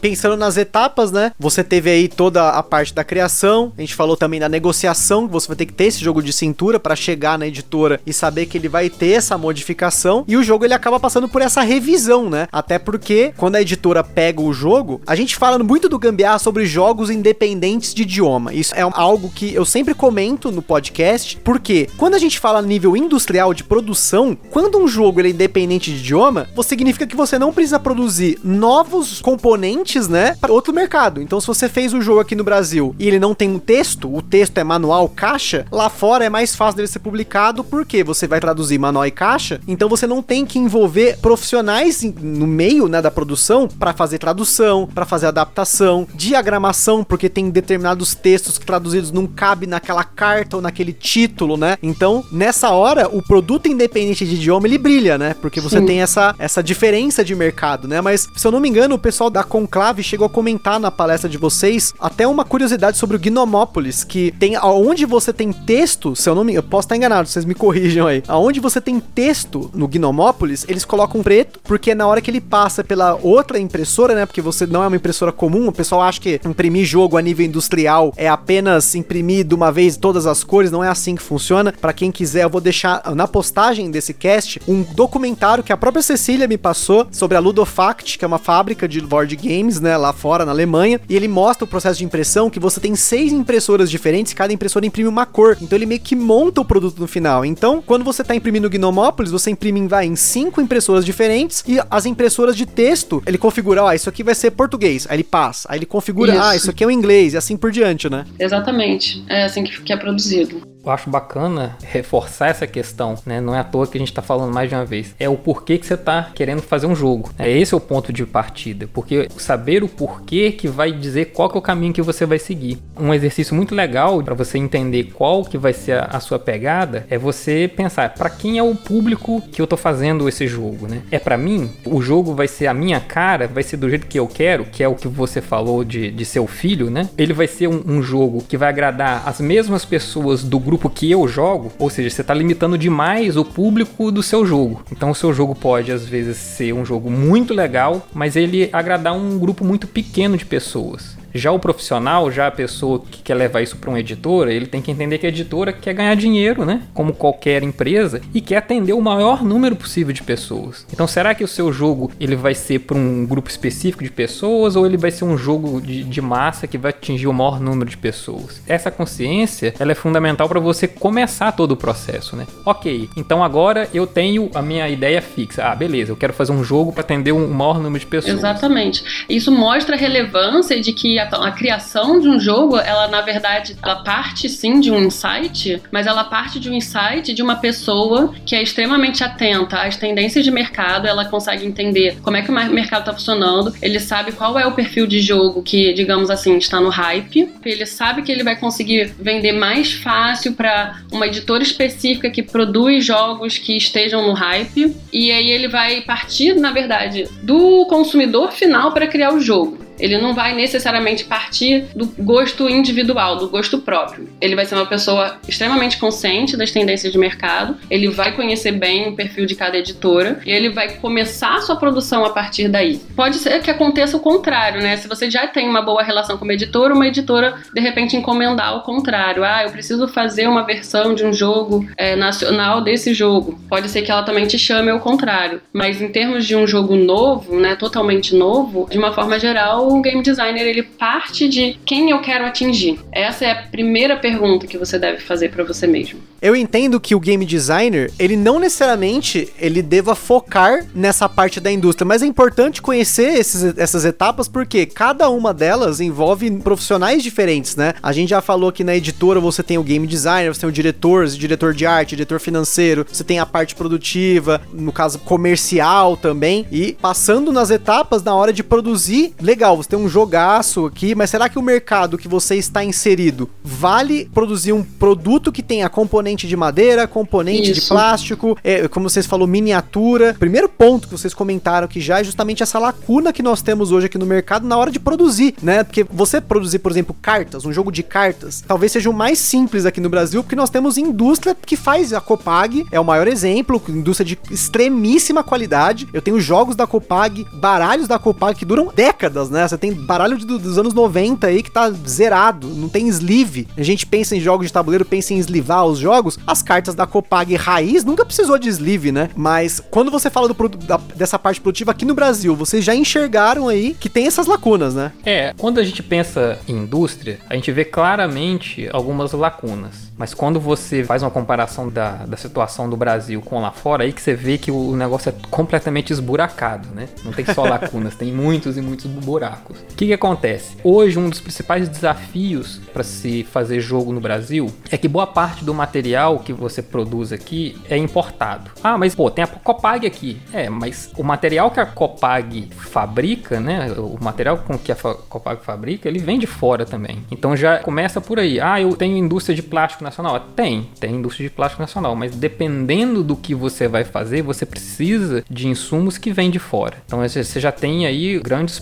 [0.00, 1.32] Pensando nas etapas, né?
[1.38, 5.32] Você teve aí toda a parte da criação, a gente falou também da negociação, que
[5.32, 8.46] você vai ter que ter esse jogo de cintura para chegar na editora e saber
[8.46, 12.30] que ele vai ter essa modificação, e o jogo ele acaba passando por essa revisão,
[12.30, 12.48] né?
[12.50, 16.64] Até porque quando a editora pega o jogo, a gente fala muito do gambiarra sobre
[16.64, 18.54] jogos independentes de idioma.
[18.54, 22.96] Isso é algo que eu sempre comento no podcast, porque quando a gente fala nível
[22.96, 27.52] industrial de produção, quando um jogo ele é independente de idioma, significa que você não
[27.52, 31.20] precisa produzir novos componentes né, para outro mercado.
[31.20, 34.14] Então, se você fez o jogo aqui no Brasil e ele não tem um texto,
[34.14, 38.26] o texto é manual, caixa, lá fora é mais fácil dele ser publicado porque você
[38.26, 43.02] vai traduzir manual e caixa, então você não tem que envolver profissionais no meio, né,
[43.02, 49.10] da produção para fazer tradução, para fazer adaptação, diagramação, porque tem determinados textos que traduzidos
[49.10, 51.76] não cabe naquela carta ou naquele título, né?
[51.82, 55.34] Então, nessa hora, o produto independente de idioma ele brilha, né?
[55.40, 55.86] Porque você Sim.
[55.86, 58.00] tem essa, essa diferença de mercado, né?
[58.00, 60.90] Mas, se eu não me engano, o pessoal da Conclave Conclave chegou a comentar na
[60.90, 66.14] palestra de vocês até uma curiosidade sobre o Gnomópolis, que tem aonde você tem texto,
[66.14, 68.22] se eu não me, eu posso estar enganado, vocês me corrijam aí.
[68.28, 72.42] Aonde você tem texto no Gnomópolis, eles colocam preto, porque é na hora que ele
[72.42, 74.26] passa pela outra impressora, né?
[74.26, 77.46] Porque você não é uma impressora comum, o pessoal acha que imprimir jogo a nível
[77.46, 81.72] industrial é apenas imprimir de uma vez todas as cores, não é assim que funciona.
[81.72, 86.02] Para quem quiser, eu vou deixar na postagem desse cast um documentário que a própria
[86.02, 89.96] Cecília me passou sobre a Ludofact, que é uma fábrica de board games Games, né,
[89.96, 93.32] lá fora na Alemanha, e ele mostra o processo de impressão que você tem seis
[93.32, 95.56] impressoras diferentes, cada impressora imprime uma cor.
[95.60, 97.44] Então ele meio que monta o produto no final.
[97.44, 101.62] Então, quando você está imprimindo o Gnomópolis, você imprime em, vai, em cinco impressoras diferentes
[101.66, 105.24] e as impressoras de texto, ele configura, ó, isso aqui vai ser português, aí ele
[105.24, 106.42] passa, aí ele configura, isso.
[106.42, 108.24] ah, isso aqui é o inglês e assim por diante, né?
[108.38, 109.22] Exatamente.
[109.28, 113.40] É assim que é produzido eu acho bacana reforçar essa questão, né?
[113.40, 115.14] Não é à toa que a gente está falando mais de uma vez.
[115.18, 117.30] É o porquê que você está querendo fazer um jogo.
[117.38, 121.50] É esse é o ponto de partida, porque saber o porquê que vai dizer qual
[121.54, 122.78] é o caminho que você vai seguir.
[122.98, 127.16] Um exercício muito legal para você entender qual que vai ser a, sua pegada é
[127.16, 131.02] você pensar para quem é o público que eu estou fazendo esse jogo, né?
[131.10, 131.70] É para mim?
[131.84, 134.82] O jogo vai ser a minha cara, vai ser do jeito que eu quero, que
[134.82, 137.08] é o que você falou de, de seu filho, né?
[137.16, 141.10] Ele vai ser um, um jogo que vai agradar as mesmas pessoas do grupo que
[141.10, 144.82] eu jogo, ou seja, você está limitando demais o público do seu jogo.
[144.92, 149.14] Então o seu jogo pode às vezes ser um jogo muito legal, mas ele agradar
[149.14, 151.19] um grupo muito pequeno de pessoas.
[151.34, 154.82] Já o profissional, já a pessoa que quer levar isso para uma editora, ele tem
[154.82, 156.82] que entender que a editora quer ganhar dinheiro, né?
[156.92, 160.86] Como qualquer empresa e quer atender o maior número possível de pessoas.
[160.92, 164.76] Então, será que o seu jogo ele vai ser para um grupo específico de pessoas
[164.76, 167.88] ou ele vai ser um jogo de, de massa que vai atingir o maior número
[167.88, 168.62] de pessoas?
[168.66, 172.46] Essa consciência, ela é fundamental para você começar todo o processo, né?
[172.66, 175.64] Ok, então agora eu tenho a minha ideia fixa.
[175.64, 178.36] Ah, beleza, eu quero fazer um jogo para atender um maior número de pessoas.
[178.36, 179.04] Exatamente.
[179.28, 183.76] Isso mostra a relevância de que a, a, criação de um jogo, ela na verdade,
[183.82, 188.34] ela parte sim de um insight, mas ela parte de um insight de uma pessoa
[188.44, 192.54] que é extremamente atenta às tendências de mercado, ela consegue entender como é que o
[192.54, 196.80] mercado está funcionando, ele sabe qual é o perfil de jogo que, digamos assim, está
[196.80, 202.30] no hype, ele sabe que ele vai conseguir vender mais fácil para uma editora específica
[202.30, 207.86] que produz jogos que estejam no hype, e aí ele vai partir, na verdade, do
[207.86, 209.89] consumidor final para criar o jogo.
[210.00, 214.28] Ele não vai necessariamente partir do gosto individual, do gosto próprio.
[214.40, 219.08] Ele vai ser uma pessoa extremamente consciente das tendências de mercado, ele vai conhecer bem
[219.08, 223.00] o perfil de cada editora e ele vai começar a sua produção a partir daí.
[223.14, 224.96] Pode ser que aconteça o contrário, né?
[224.96, 228.76] Se você já tem uma boa relação com uma editora, uma editora de repente encomendar
[228.76, 229.44] o contrário.
[229.44, 233.58] Ah, eu preciso fazer uma versão de um jogo é, nacional desse jogo.
[233.68, 235.60] Pode ser que ela também te chame ao contrário.
[235.72, 240.02] Mas em termos de um jogo novo, né, totalmente novo, de uma forma geral, o
[240.02, 242.98] game designer ele parte de quem eu quero atingir.
[243.12, 246.20] Essa é a primeira pergunta que você deve fazer para você mesmo.
[246.40, 251.70] Eu entendo que o game designer, ele não necessariamente ele deva focar nessa parte da
[251.70, 257.76] indústria, mas é importante conhecer esses, essas etapas porque cada uma delas envolve profissionais diferentes,
[257.76, 257.92] né?
[258.02, 260.72] A gente já falou que na editora você tem o game designer, você tem o
[260.72, 266.16] diretor, o diretor de arte, diretor financeiro, você tem a parte produtiva, no caso comercial
[266.16, 271.14] também, e passando nas etapas na hora de produzir, legal, você tem um jogaço aqui,
[271.14, 275.88] mas será que o mercado que você está inserido vale produzir um produto que tenha
[275.88, 277.80] componente de madeira, componente Isso.
[277.80, 280.34] de plástico, é, como vocês falou, miniatura?
[280.38, 284.06] Primeiro ponto que vocês comentaram que já é justamente essa lacuna que nós temos hoje
[284.06, 285.84] aqui no mercado na hora de produzir, né?
[285.84, 289.86] Porque você produzir, por exemplo, cartas, um jogo de cartas, talvez seja o mais simples
[289.86, 293.82] aqui no Brasil, porque nós temos indústria que faz a Copag, é o maior exemplo,
[293.88, 296.08] indústria de extremíssima qualidade.
[296.12, 299.59] Eu tenho jogos da Copag, baralhos da Copag que duram décadas, né?
[299.68, 303.68] Você tem baralho de, dos anos 90 aí que tá zerado, não tem sleeve.
[303.76, 306.38] A gente pensa em jogos de tabuleiro, pensa em sleevar os jogos.
[306.46, 309.30] As cartas da Copag raiz nunca precisou de sleeve, né?
[309.34, 313.68] Mas quando você fala do, da, dessa parte produtiva aqui no Brasil, vocês já enxergaram
[313.68, 315.12] aí que tem essas lacunas, né?
[315.24, 320.10] É, quando a gente pensa em indústria, a gente vê claramente algumas lacunas.
[320.16, 324.12] Mas quando você faz uma comparação da, da situação do Brasil com lá fora, aí
[324.12, 327.08] que você vê que o negócio é completamente esburacado, né?
[327.24, 329.49] Não tem só lacunas, tem muitos e muitos buracos.
[329.68, 330.76] O que, que acontece?
[330.82, 335.64] Hoje, um dos principais desafios para se fazer jogo no Brasil é que boa parte
[335.64, 338.70] do material que você produz aqui é importado.
[338.82, 340.40] Ah, mas pô, tem a Copag aqui.
[340.52, 343.92] É, mas o material que a Copag fabrica, né?
[343.92, 347.24] O material com que a Copag fabrica, ele vem de fora também.
[347.30, 348.60] Então já começa por aí.
[348.60, 350.40] Ah, eu tenho indústria de plástico nacional.
[350.56, 355.44] Tem, tem indústria de plástico nacional, mas dependendo do que você vai fazer, você precisa
[355.48, 356.96] de insumos que vêm de fora.
[357.06, 358.78] Então você já tem aí grandes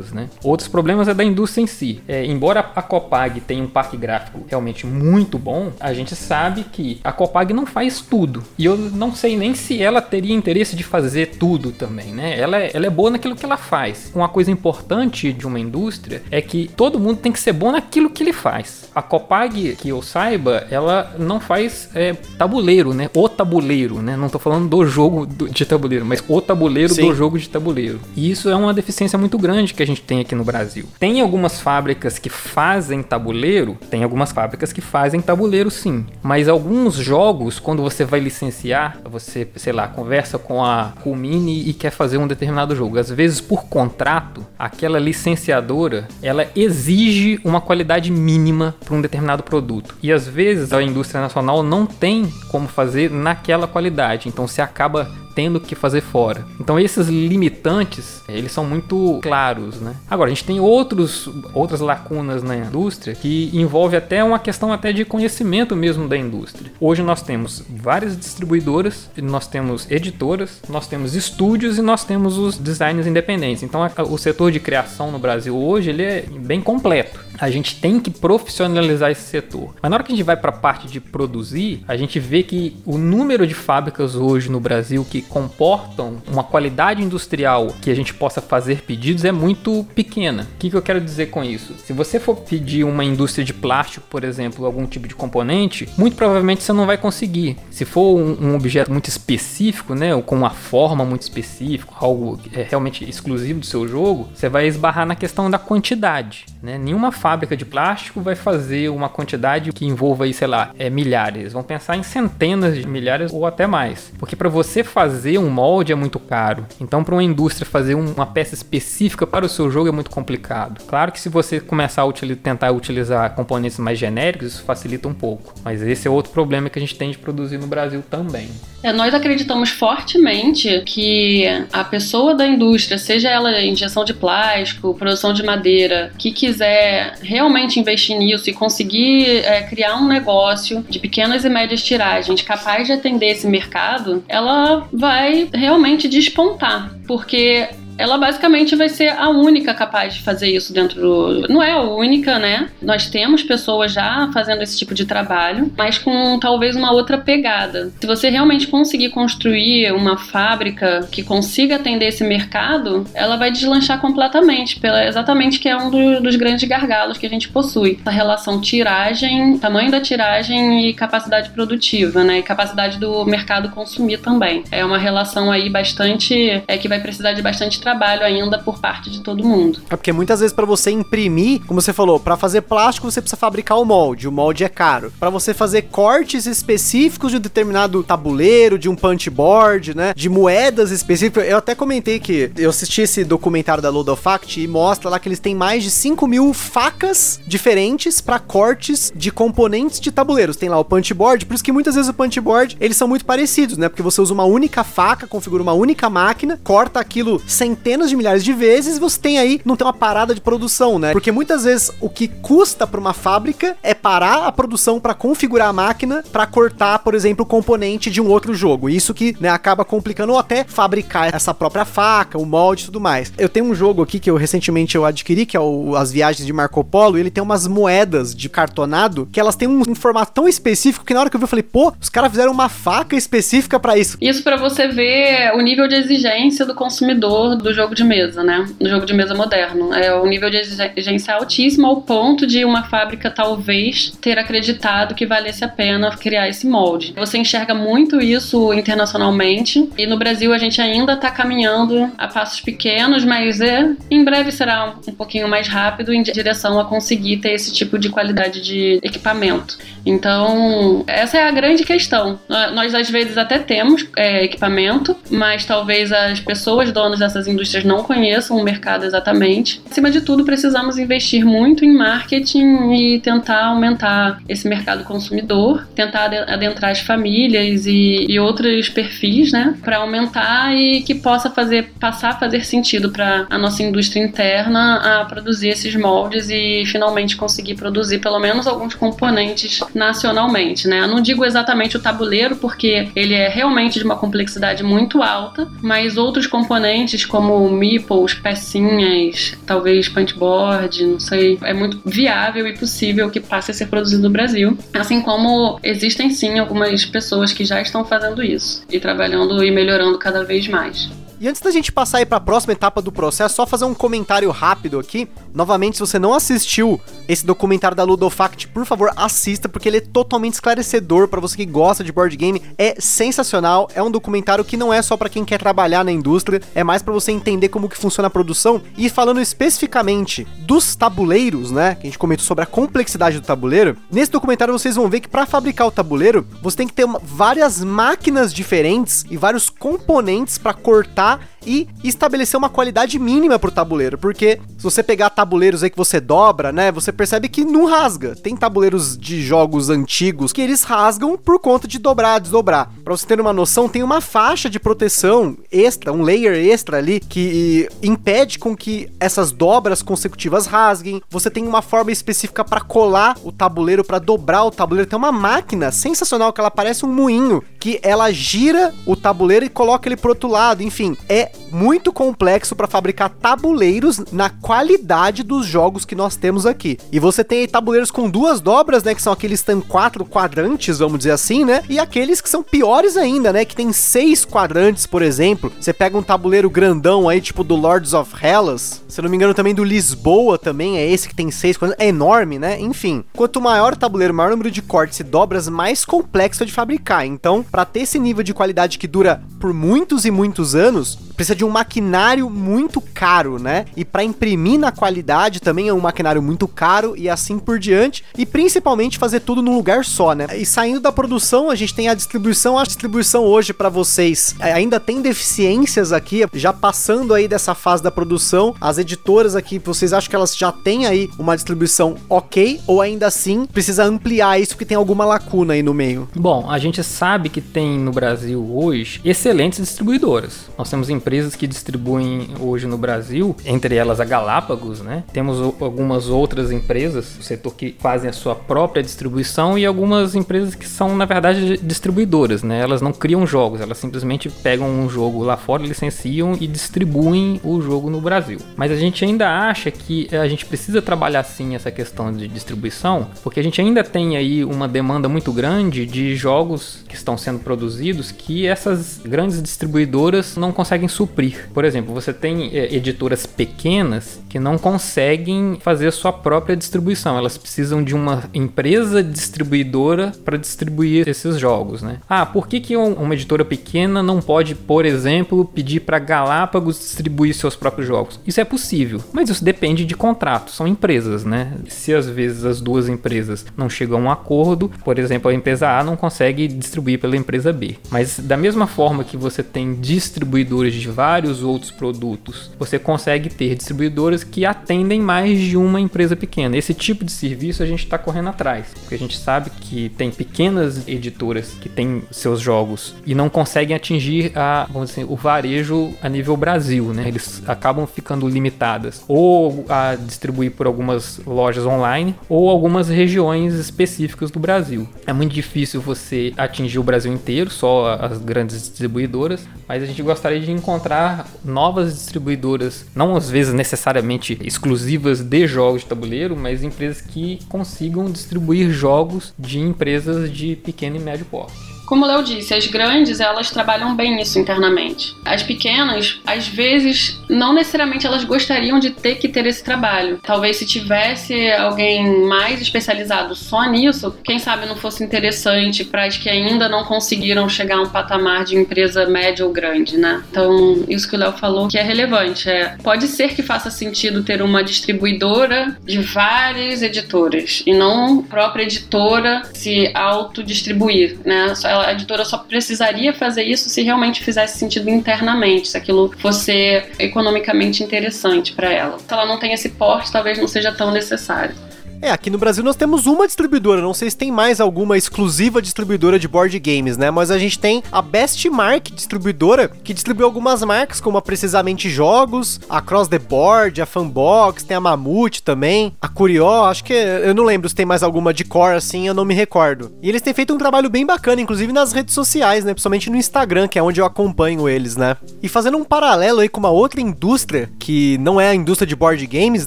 [0.00, 0.28] problemas, né?
[0.42, 2.00] Outros problemas é da indústria em si.
[2.08, 7.00] É, embora a Copag tenha um parque gráfico realmente muito bom, a gente sabe que
[7.04, 8.42] a Copag não faz tudo.
[8.58, 12.38] E eu não sei nem se ela teria interesse de fazer tudo também, né?
[12.38, 14.10] Ela é, ela é boa naquilo que ela faz.
[14.14, 18.10] Uma coisa importante de uma indústria é que todo mundo tem que ser bom naquilo
[18.10, 18.90] que ele faz.
[18.94, 23.10] A Copag, que eu saiba, ela não faz é, tabuleiro, né?
[23.14, 24.16] O tabuleiro, né?
[24.16, 27.06] Não tô falando do jogo de tabuleiro, mas o tabuleiro Sim.
[27.06, 28.00] do jogo de tabuleiro.
[28.16, 30.86] E isso é uma deficiência muito grande que a gente tem aqui no Brasil.
[30.98, 36.94] Tem algumas fábricas que fazem tabuleiro, tem algumas fábricas que fazem tabuleiro sim, mas alguns
[36.94, 42.18] jogos, quando você vai licenciar, você, sei lá, conversa com a Kumini e quer fazer
[42.18, 42.98] um determinado jogo.
[42.98, 49.96] Às vezes, por contrato, aquela licenciadora, ela exige uma qualidade mínima para um determinado produto.
[50.02, 55.10] E às vezes a indústria nacional não tem como fazer naquela qualidade, então se acaba
[55.40, 56.44] tendo que fazer fora.
[56.60, 59.96] Então esses limitantes, eles são muito claros, né?
[60.10, 64.92] Agora, a gente tem outros, outras lacunas na indústria que envolve até uma questão até
[64.92, 66.70] de conhecimento mesmo da indústria.
[66.78, 72.58] Hoje nós temos várias distribuidoras, nós temos editoras, nós temos estúdios e nós temos os
[72.58, 73.62] designers independentes.
[73.62, 77.18] Então o setor de criação no Brasil hoje ele é bem completo.
[77.40, 79.74] a gente tem que profissionalizar esse setor.
[79.80, 82.42] Mas na hora que a gente vai para a parte de produzir, a gente vê
[82.42, 87.94] que o número de fábricas hoje no Brasil que comportam uma qualidade industrial que a
[87.94, 90.42] gente possa fazer pedidos é muito pequena.
[90.42, 91.74] O que, que eu quero dizer com isso?
[91.78, 96.16] Se você for pedir uma indústria de plástico, por exemplo, algum tipo de componente, muito
[96.16, 97.56] provavelmente você não vai conseguir.
[97.70, 102.38] Se for um, um objeto muito específico, né, ou com uma forma muito específica, algo
[102.52, 106.46] é realmente exclusivo do seu jogo, você vai esbarrar na questão da quantidade.
[106.62, 106.76] Né?
[106.76, 111.52] Nenhuma fábrica de plástico vai fazer uma quantidade que envolva aí, sei lá, é, milhares.
[111.52, 114.12] Vão pensar em centenas de milhares ou até mais.
[114.18, 116.66] Porque para você fazer um molde é muito caro.
[116.80, 120.82] Então, para uma indústria fazer uma peça específica para o seu jogo é muito complicado.
[120.86, 125.54] Claro que se você começar a tentar utilizar componentes mais genéricos, isso facilita um pouco.
[125.64, 128.48] Mas esse é outro problema que a gente tem de produzir no Brasil também.
[128.82, 135.34] É, nós acreditamos fortemente que a pessoa da indústria, seja ela injeção de plástico, produção
[135.34, 141.44] de madeira, que quiser realmente investir nisso e conseguir é, criar um negócio de pequenas
[141.44, 146.94] e médias tiragens capaz de atender esse mercado, ela vai realmente despontar.
[147.06, 147.68] Porque
[148.00, 151.48] ela basicamente vai ser a única capaz de fazer isso dentro do.
[151.50, 152.70] Não é a única, né?
[152.80, 157.92] Nós temos pessoas já fazendo esse tipo de trabalho, mas com talvez uma outra pegada.
[158.00, 164.00] Se você realmente conseguir construir uma fábrica que consiga atender esse mercado, ela vai deslanchar
[164.00, 168.00] completamente, pela, exatamente que é um do, dos grandes gargalos que a gente possui.
[168.06, 172.38] A relação tiragem, tamanho da tiragem e capacidade produtiva, né?
[172.38, 174.64] E capacidade do mercado consumir também.
[174.70, 176.62] É uma relação aí bastante.
[176.66, 179.80] É que vai precisar de bastante trabalho trabalho ainda por parte de todo mundo.
[179.90, 183.36] É porque muitas vezes para você imprimir, como você falou, para fazer plástico você precisa
[183.36, 185.12] fabricar o molde, o molde é caro.
[185.18, 190.28] Para você fazer cortes específicos de um determinado tabuleiro, de um punch board, né, de
[190.28, 195.18] moedas específicas, eu até comentei que eu assisti esse documentário da Ludofact e mostra lá
[195.18, 200.56] que eles têm mais de 5 mil facas diferentes para cortes de componentes de tabuleiros.
[200.56, 203.08] Tem lá o punch board, por isso que muitas vezes o punch board eles são
[203.08, 203.88] muito parecidos, né?
[203.88, 208.16] Porque você usa uma única faca, configura uma única máquina, corta aquilo sem centenas de
[208.16, 211.12] milhares de vezes, você tem aí, não tem uma parada de produção, né?
[211.12, 215.68] Porque muitas vezes o que custa para uma fábrica é parar a produção para configurar
[215.68, 218.90] a máquina para cortar, por exemplo, o componente de um outro jogo.
[218.90, 223.00] Isso que né, acaba complicando ou até fabricar essa própria faca, o molde e tudo
[223.00, 223.32] mais.
[223.38, 226.46] Eu tenho um jogo aqui que eu recentemente eu adquiri, que é o As Viagens
[226.46, 230.32] de Marco Polo, ele tem umas moedas de cartonado que elas têm um, um formato
[230.32, 232.68] tão específico que na hora que eu vi eu falei, pô, os caras fizeram uma
[232.68, 234.18] faca específica para isso.
[234.20, 238.66] Isso para você ver o nível de exigência do consumidor do jogo de mesa, né?
[238.80, 239.94] Do jogo de mesa moderno.
[239.94, 245.26] É o nível de exigência altíssimo ao ponto de uma fábrica talvez ter acreditado que
[245.26, 247.12] valesse a pena criar esse molde.
[247.16, 252.60] Você enxerga muito isso internacionalmente e no Brasil a gente ainda está caminhando a passos
[252.60, 257.52] pequenos, mas é, em breve será um pouquinho mais rápido em direção a conseguir ter
[257.52, 259.78] esse tipo de qualidade de equipamento.
[260.04, 262.38] Então, essa é a grande questão.
[262.48, 268.02] Nós às vezes até temos é, equipamento, mas talvez as pessoas donas dessas indústrias não
[268.02, 269.80] conheçam o mercado exatamente.
[269.90, 276.30] Acima de tudo, precisamos investir muito em marketing e tentar aumentar esse mercado consumidor, tentar
[276.48, 282.30] adentrar as famílias e, e outros perfis, né, para aumentar e que possa fazer passar
[282.30, 287.74] a fazer sentido para a nossa indústria interna a produzir esses moldes e finalmente conseguir
[287.74, 291.00] produzir pelo menos alguns componentes nacionalmente, né?
[291.00, 295.68] Eu não digo exatamente o tabuleiro porque ele é realmente de uma complexidade muito alta,
[295.82, 297.39] mas outros componentes como
[297.70, 303.86] meeples, pecinhas, talvez punchboard, não sei, é muito viável e possível que passe a ser
[303.86, 304.76] produzido no Brasil.
[304.94, 310.18] Assim como existem sim algumas pessoas que já estão fazendo isso e trabalhando e melhorando
[310.18, 311.08] cada vez mais.
[311.40, 313.94] E antes da gente passar aí para a próxima etapa do processo, só fazer um
[313.94, 315.26] comentário rápido aqui.
[315.54, 320.00] Novamente, se você não assistiu esse documentário da Ludofact, por favor, assista porque ele é
[320.02, 322.60] totalmente esclarecedor para você que gosta de board game.
[322.76, 326.60] É sensacional, é um documentário que não é só para quem quer trabalhar na indústria,
[326.74, 331.70] é mais para você entender como que funciona a produção e falando especificamente dos tabuleiros,
[331.70, 331.94] né?
[331.94, 333.96] Que a gente comentou sobre a complexidade do tabuleiro.
[334.12, 337.18] Nesse documentário vocês vão ver que para fabricar o tabuleiro, você tem que ter uma,
[337.18, 341.59] várias máquinas diferentes e vários componentes para cortar 감사합니다.
[341.66, 346.20] E estabelecer uma qualidade mínima pro tabuleiro, porque se você pegar tabuleiros aí que você
[346.20, 348.34] dobra, né, você percebe que não rasga.
[348.34, 352.90] Tem tabuleiros de jogos antigos que eles rasgam por conta de dobrar, desdobrar.
[353.04, 357.20] Para você ter uma noção, tem uma faixa de proteção extra, um layer extra ali
[357.20, 361.22] que impede com que essas dobras consecutivas rasguem.
[361.28, 365.08] Você tem uma forma específica para colar o tabuleiro, para dobrar o tabuleiro.
[365.08, 369.68] Tem uma máquina sensacional que ela parece um moinho que ela gira o tabuleiro e
[369.68, 370.82] coloca ele pro outro lado.
[370.82, 376.98] Enfim, é muito complexo para fabricar tabuleiros na qualidade dos jogos que nós temos aqui.
[377.12, 381.18] E você tem tabuleiros com duas dobras, né, que são aqueles tem quatro quadrantes, vamos
[381.18, 381.82] dizer assim, né?
[381.88, 385.72] E aqueles que são piores ainda, né, que tem seis quadrantes, por exemplo.
[385.80, 389.54] Você pega um tabuleiro grandão aí, tipo do Lords of Hellas, se não me engano
[389.54, 392.80] também do Lisboa também, é esse que tem seis quadrantes, é enorme, né?
[392.80, 396.72] Enfim, quanto maior o tabuleiro, maior número de cortes e dobras, mais complexo é de
[396.72, 397.26] fabricar.
[397.26, 401.56] Então, para ter esse nível de qualidade que dura por muitos e muitos anos, precisa
[401.56, 403.86] de um maquinário muito caro, né?
[403.96, 408.22] E para imprimir na qualidade também é um maquinário muito caro e assim por diante,
[408.36, 410.46] e principalmente fazer tudo num lugar só, né?
[410.54, 412.78] E saindo da produção, a gente tem a distribuição.
[412.78, 418.02] A distribuição hoje para vocês é, ainda tem deficiências aqui, já passando aí dessa fase
[418.02, 418.74] da produção.
[418.78, 423.26] As editoras aqui, vocês acham que elas já têm aí uma distribuição ok ou ainda
[423.26, 426.28] assim precisa ampliar isso porque tem alguma lacuna aí no meio?
[426.36, 430.68] Bom, a gente sabe que tem no Brasil hoje excelentes distribuidoras.
[430.76, 435.22] Nós temos empresas empresas que distribuem hoje no Brasil, entre elas a Galápagos, né?
[435.32, 440.74] Temos algumas outras empresas do setor que fazem a sua própria distribuição e algumas empresas
[440.74, 442.80] que são, na verdade, distribuidoras, né?
[442.80, 447.80] Elas não criam jogos, elas simplesmente pegam um jogo lá fora, licenciam e distribuem o
[447.80, 448.58] jogo no Brasil.
[448.76, 453.28] Mas a gente ainda acha que a gente precisa trabalhar sim essa questão de distribuição,
[453.44, 457.60] porque a gente ainda tem aí uma demanda muito grande de jogos que estão sendo
[457.60, 461.68] produzidos que essas grandes distribuidoras não conseguem suprir.
[461.74, 467.36] Por exemplo, você tem é, editoras pequenas que não conseguem fazer a sua própria distribuição.
[467.36, 472.20] Elas precisam de uma empresa distribuidora para distribuir esses jogos, né?
[472.28, 477.54] Ah, por que, que uma editora pequena não pode, por exemplo, pedir para Galápagos distribuir
[477.54, 478.40] seus próprios jogos?
[478.46, 480.70] Isso é possível, mas isso depende de contrato.
[480.70, 481.74] São empresas, né?
[481.88, 485.88] Se às vezes as duas empresas não chegam a um acordo, por exemplo, a empresa
[485.90, 487.96] A não consegue distribuir pela empresa B.
[488.10, 493.74] Mas da mesma forma que você tem distribuidores de vários outros produtos, você consegue ter
[493.74, 496.76] distribuidoras que atendem mais de uma empresa pequena.
[496.76, 500.30] Esse tipo de serviço a gente está correndo atrás, porque a gente sabe que tem
[500.30, 506.12] pequenas editoras que têm seus jogos e não conseguem atingir a, vamos dizer, o varejo
[506.22, 507.28] a nível Brasil, né?
[507.28, 514.50] Eles acabam ficando limitadas ou a distribuir por algumas lojas online ou algumas regiões específicas
[514.50, 515.08] do Brasil.
[515.26, 520.22] É muito difícil você atingir o Brasil inteiro, só as grandes distribuidoras, mas a gente
[520.22, 526.56] gostaria de encontrar encontrar novas distribuidoras, não às vezes necessariamente exclusivas de jogos de tabuleiro,
[526.56, 531.89] mas empresas que consigam distribuir jogos de empresas de pequeno e médio porte.
[532.10, 535.36] Como o Léo disse, as grandes elas trabalham bem isso internamente.
[535.44, 540.40] As pequenas, às vezes, não necessariamente elas gostariam de ter que ter esse trabalho.
[540.42, 546.36] Talvez se tivesse alguém mais especializado só nisso, quem sabe não fosse interessante para as
[546.36, 550.42] que ainda não conseguiram chegar a um patamar de empresa média ou grande, né?
[550.50, 552.68] Então, isso que o Léo falou que é relevante.
[552.68, 558.42] É, pode ser que faça sentido ter uma distribuidora de várias editoras e não a
[558.42, 561.72] própria editora se autodistribuir, né?
[561.84, 567.02] Ela a editora só precisaria fazer isso se realmente fizesse sentido internamente, se aquilo fosse
[567.18, 569.18] economicamente interessante para ela.
[569.18, 571.74] Se ela não tem esse porte, talvez não seja tão necessário.
[572.22, 575.80] É, aqui no Brasil nós temos uma distribuidora, não sei se tem mais alguma exclusiva
[575.80, 577.30] distribuidora de board games, né?
[577.30, 582.10] Mas a gente tem a Best Mark distribuidora, que distribui algumas marcas, como a Precisamente
[582.10, 587.14] Jogos, a Cross the Board, a Fanbox, tem a Mamute também, a Curió, acho que
[587.14, 590.12] eu não lembro se tem mais alguma de core assim, eu não me recordo.
[590.20, 592.92] E eles têm feito um trabalho bem bacana, inclusive nas redes sociais, né?
[592.92, 595.38] Principalmente no Instagram, que é onde eu acompanho eles, né?
[595.62, 599.16] E fazendo um paralelo aí com uma outra indústria, que não é a indústria de
[599.16, 599.86] board games,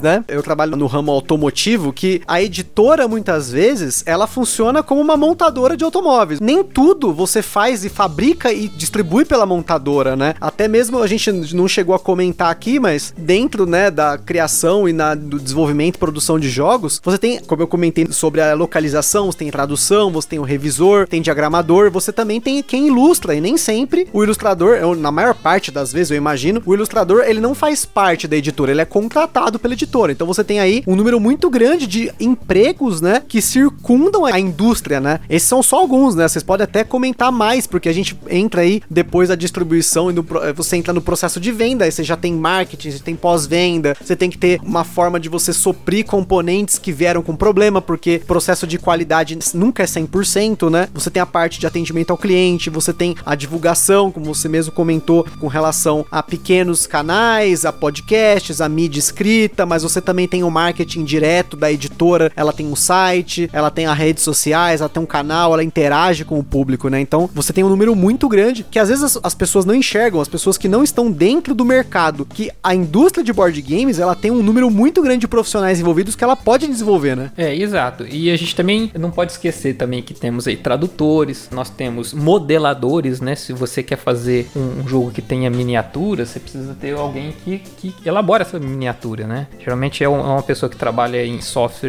[0.00, 0.24] né?
[0.26, 5.76] Eu trabalho no ramo automotivo, que a editora muitas vezes ela funciona como uma montadora
[5.76, 6.40] de automóveis.
[6.40, 10.34] Nem tudo você faz e fabrica e distribui pela montadora, né?
[10.40, 14.92] Até mesmo a gente não chegou a comentar aqui, mas dentro, né, da criação e
[14.92, 19.26] na, do desenvolvimento e produção de jogos, você tem, como eu comentei sobre a localização,
[19.26, 23.40] você tem tradução, você tem o revisor, tem diagramador, você também tem quem ilustra e
[23.40, 27.40] nem sempre o ilustrador, eu, na maior parte das vezes eu imagino, o ilustrador ele
[27.40, 30.12] não faz parte da editora, ele é contratado pela editora.
[30.12, 35.00] Então você tem aí um número muito grande de empregos, né, que circundam a indústria,
[35.00, 35.20] né?
[35.28, 36.26] Esses são só alguns, né?
[36.28, 40.26] Vocês podem até comentar mais, porque a gente entra aí depois da distribuição e no,
[40.42, 43.96] eh, você entra no processo de venda, aí você já tem marketing, você tem pós-venda,
[44.00, 48.22] você tem que ter uma forma de você suprir componentes que vieram com problema, porque
[48.26, 50.88] processo de qualidade nunca é 100%, né?
[50.94, 54.72] Você tem a parte de atendimento ao cliente, você tem a divulgação, como você mesmo
[54.72, 60.42] comentou, com relação a pequenos canais, a podcasts, a mídia escrita, mas você também tem
[60.44, 62.03] o marketing direto da editora
[62.36, 66.24] ela tem um site, ela tem as redes sociais, ela tem um canal, ela interage
[66.24, 67.00] com o público, né?
[67.00, 70.20] Então você tem um número muito grande que às vezes as, as pessoas não enxergam,
[70.20, 74.14] as pessoas que não estão dentro do mercado, que a indústria de board games ela
[74.14, 77.30] tem um número muito grande de profissionais envolvidos que ela pode desenvolver, né?
[77.36, 78.06] É, exato.
[78.06, 83.20] E a gente também não pode esquecer também que temos aí tradutores, nós temos modeladores,
[83.20, 83.34] né?
[83.34, 87.58] Se você quer fazer um, um jogo que tenha miniatura, você precisa ter alguém que,
[87.58, 89.46] que elabora essa miniatura, né?
[89.58, 91.40] Geralmente é, é uma pessoa que trabalha em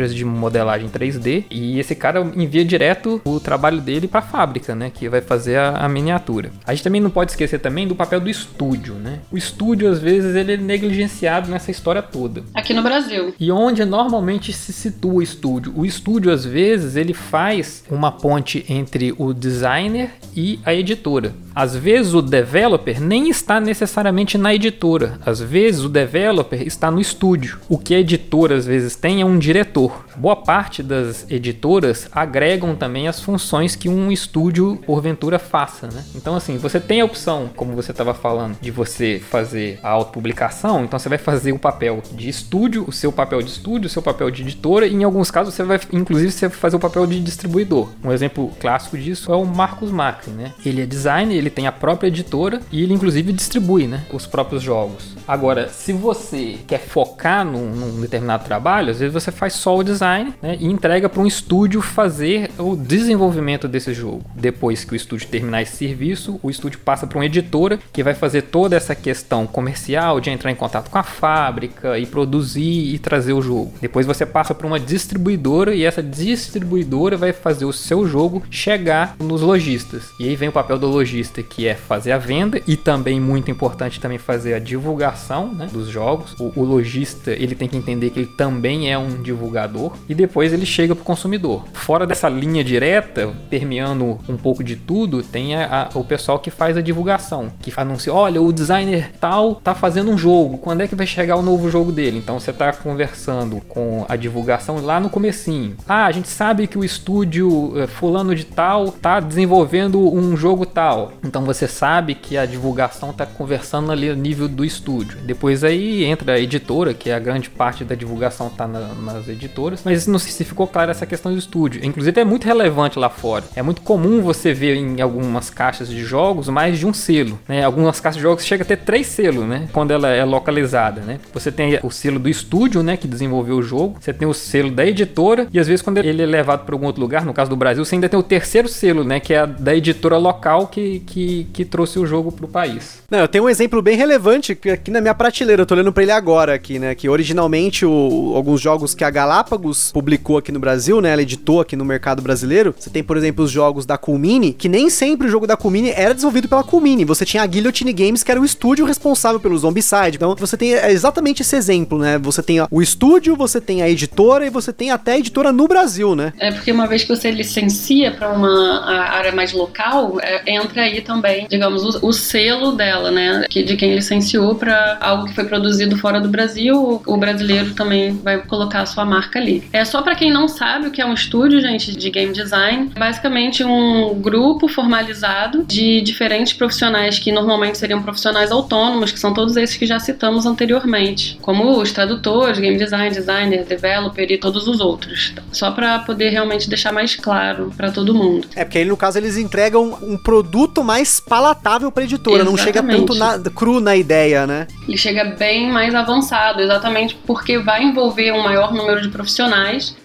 [0.05, 4.75] softwares de modelagem 3D e esse cara envia direto o trabalho dele para a fábrica,
[4.75, 4.91] né?
[4.93, 6.51] Que vai fazer a, a miniatura.
[6.65, 9.19] A gente também não pode esquecer também do papel do estúdio, né?
[9.31, 12.43] O estúdio às vezes ele é negligenciado nessa história toda.
[12.53, 13.33] Aqui no Brasil.
[13.39, 15.73] E onde normalmente se situa o estúdio?
[15.75, 21.33] O estúdio às vezes ele faz uma ponte entre o designer e a editora.
[21.55, 25.17] Às vezes o developer nem está necessariamente na editora.
[25.25, 27.59] Às vezes o developer está no estúdio.
[27.69, 29.84] O que a editora às vezes tem é um diretor.
[30.15, 36.03] Boa parte das editoras agregam também as funções que um estúdio porventura faça, né?
[36.15, 40.83] Então assim, você tem a opção, como você estava falando, de você fazer a autopublicação,
[40.83, 44.01] então você vai fazer o papel de estúdio, o seu papel de estúdio, o seu
[44.01, 47.05] papel de editora, e em alguns casos você vai inclusive você vai fazer o papel
[47.07, 47.89] de distribuidor.
[48.03, 50.53] Um exemplo clássico disso é o Marcos Macri, né?
[50.65, 54.61] Ele é designer, ele tem a própria editora e ele inclusive distribui, né, os próprios
[54.61, 55.15] jogos.
[55.27, 59.83] Agora, se você quer focar num, num determinado trabalho, às vezes você faz só o
[59.83, 64.23] design né, e entrega para um estúdio fazer o desenvolvimento desse jogo.
[64.35, 68.13] Depois que o estúdio terminar esse serviço, o estúdio passa para uma editora que vai
[68.13, 72.99] fazer toda essa questão comercial de entrar em contato com a fábrica e produzir e
[72.99, 73.73] trazer o jogo.
[73.81, 79.15] Depois você passa para uma distribuidora e essa distribuidora vai fazer o seu jogo chegar
[79.19, 80.11] nos lojistas.
[80.19, 83.51] E aí vem o papel do lojista que é fazer a venda e também muito
[83.51, 86.35] importante também fazer a divulgação né, dos jogos.
[86.39, 89.64] O, o lojista ele tem que entender que ele também é um divulgador
[90.07, 91.65] e depois ele chega para o consumidor.
[91.73, 96.51] Fora dessa linha direta, permeando um pouco de tudo, tem a, a, o pessoal que
[96.51, 100.87] faz a divulgação, que anuncia, olha, o designer tal tá fazendo um jogo, quando é
[100.87, 102.17] que vai chegar o novo jogo dele?
[102.17, 105.75] Então você está conversando com a divulgação lá no comecinho.
[105.87, 110.65] Ah, a gente sabe que o estúdio eh, fulano de tal tá desenvolvendo um jogo
[110.65, 111.13] tal.
[111.23, 115.17] Então você sabe que a divulgação está conversando ali no nível do estúdio.
[115.21, 119.27] Depois aí entra a editora, que é a grande parte da divulgação está na, nas
[119.27, 121.83] editoras, mas não sei se ficou claro essa questão do estúdio.
[121.83, 123.45] Inclusive é muito relevante lá fora.
[123.55, 127.63] É muito comum você ver em algumas caixas de jogos mais de um selo, né?
[127.63, 129.67] Algumas caixas de jogos chega a ter três selos, né?
[129.71, 131.19] Quando ela é localizada, né?
[131.33, 133.97] Você tem o selo do estúdio, né, que desenvolveu o jogo.
[133.99, 136.85] Você tem o selo da editora e às vezes quando ele é levado para algum
[136.85, 139.45] outro lugar, no caso do Brasil, você ainda tem o terceiro selo, né, que é
[139.45, 143.03] da editora local que, que, que trouxe o jogo para o país.
[143.09, 146.03] Não, eu tenho um exemplo bem relevante aqui na minha prateleira, eu tô olhando para
[146.03, 149.44] ele agora aqui, né, que originalmente o, alguns jogos que a Galápagos
[149.91, 152.73] publicou aqui no Brasil, né, ela editou aqui no mercado brasileiro.
[152.77, 155.91] Você tem, por exemplo, os jogos da Culmini, que nem sempre o jogo da Culmini
[155.91, 157.05] era desenvolvido pela Culmini.
[157.05, 160.15] Você tinha a Guillotine Games, que era o estúdio responsável pelo Zombicide.
[160.15, 162.17] Então, você tem exatamente esse exemplo, né?
[162.19, 165.67] Você tem o estúdio, você tem a editora e você tem até a editora no
[165.67, 166.33] Brasil, né?
[166.39, 171.01] É porque uma vez que você licencia para uma área mais local, é, entra aí
[171.01, 173.45] também, digamos, o, o, selo dela, né?
[173.49, 178.13] Que, de quem licenciou para algo que foi produzido fora do Brasil, o brasileiro também
[178.23, 179.63] vai colocar a sua marca ali.
[179.71, 182.91] É só para quem não sabe o que é um estúdio, gente, de game design,
[182.97, 189.57] basicamente um grupo formalizado de diferentes profissionais que normalmente seriam profissionais autônomos, que são todos
[189.57, 194.79] esses que já citamos anteriormente, como os tradutores, game design, designer, developer e todos os
[194.79, 195.33] outros.
[195.51, 198.47] Só para poder realmente deixar mais claro para todo mundo.
[198.55, 202.57] É porque aí no caso eles entregam um produto mais palatável para editora, exatamente.
[202.57, 204.67] não chega tanto na, cru na ideia, né?
[204.87, 209.24] Ele chega bem mais avançado, exatamente porque vai envolver um maior número de profissionais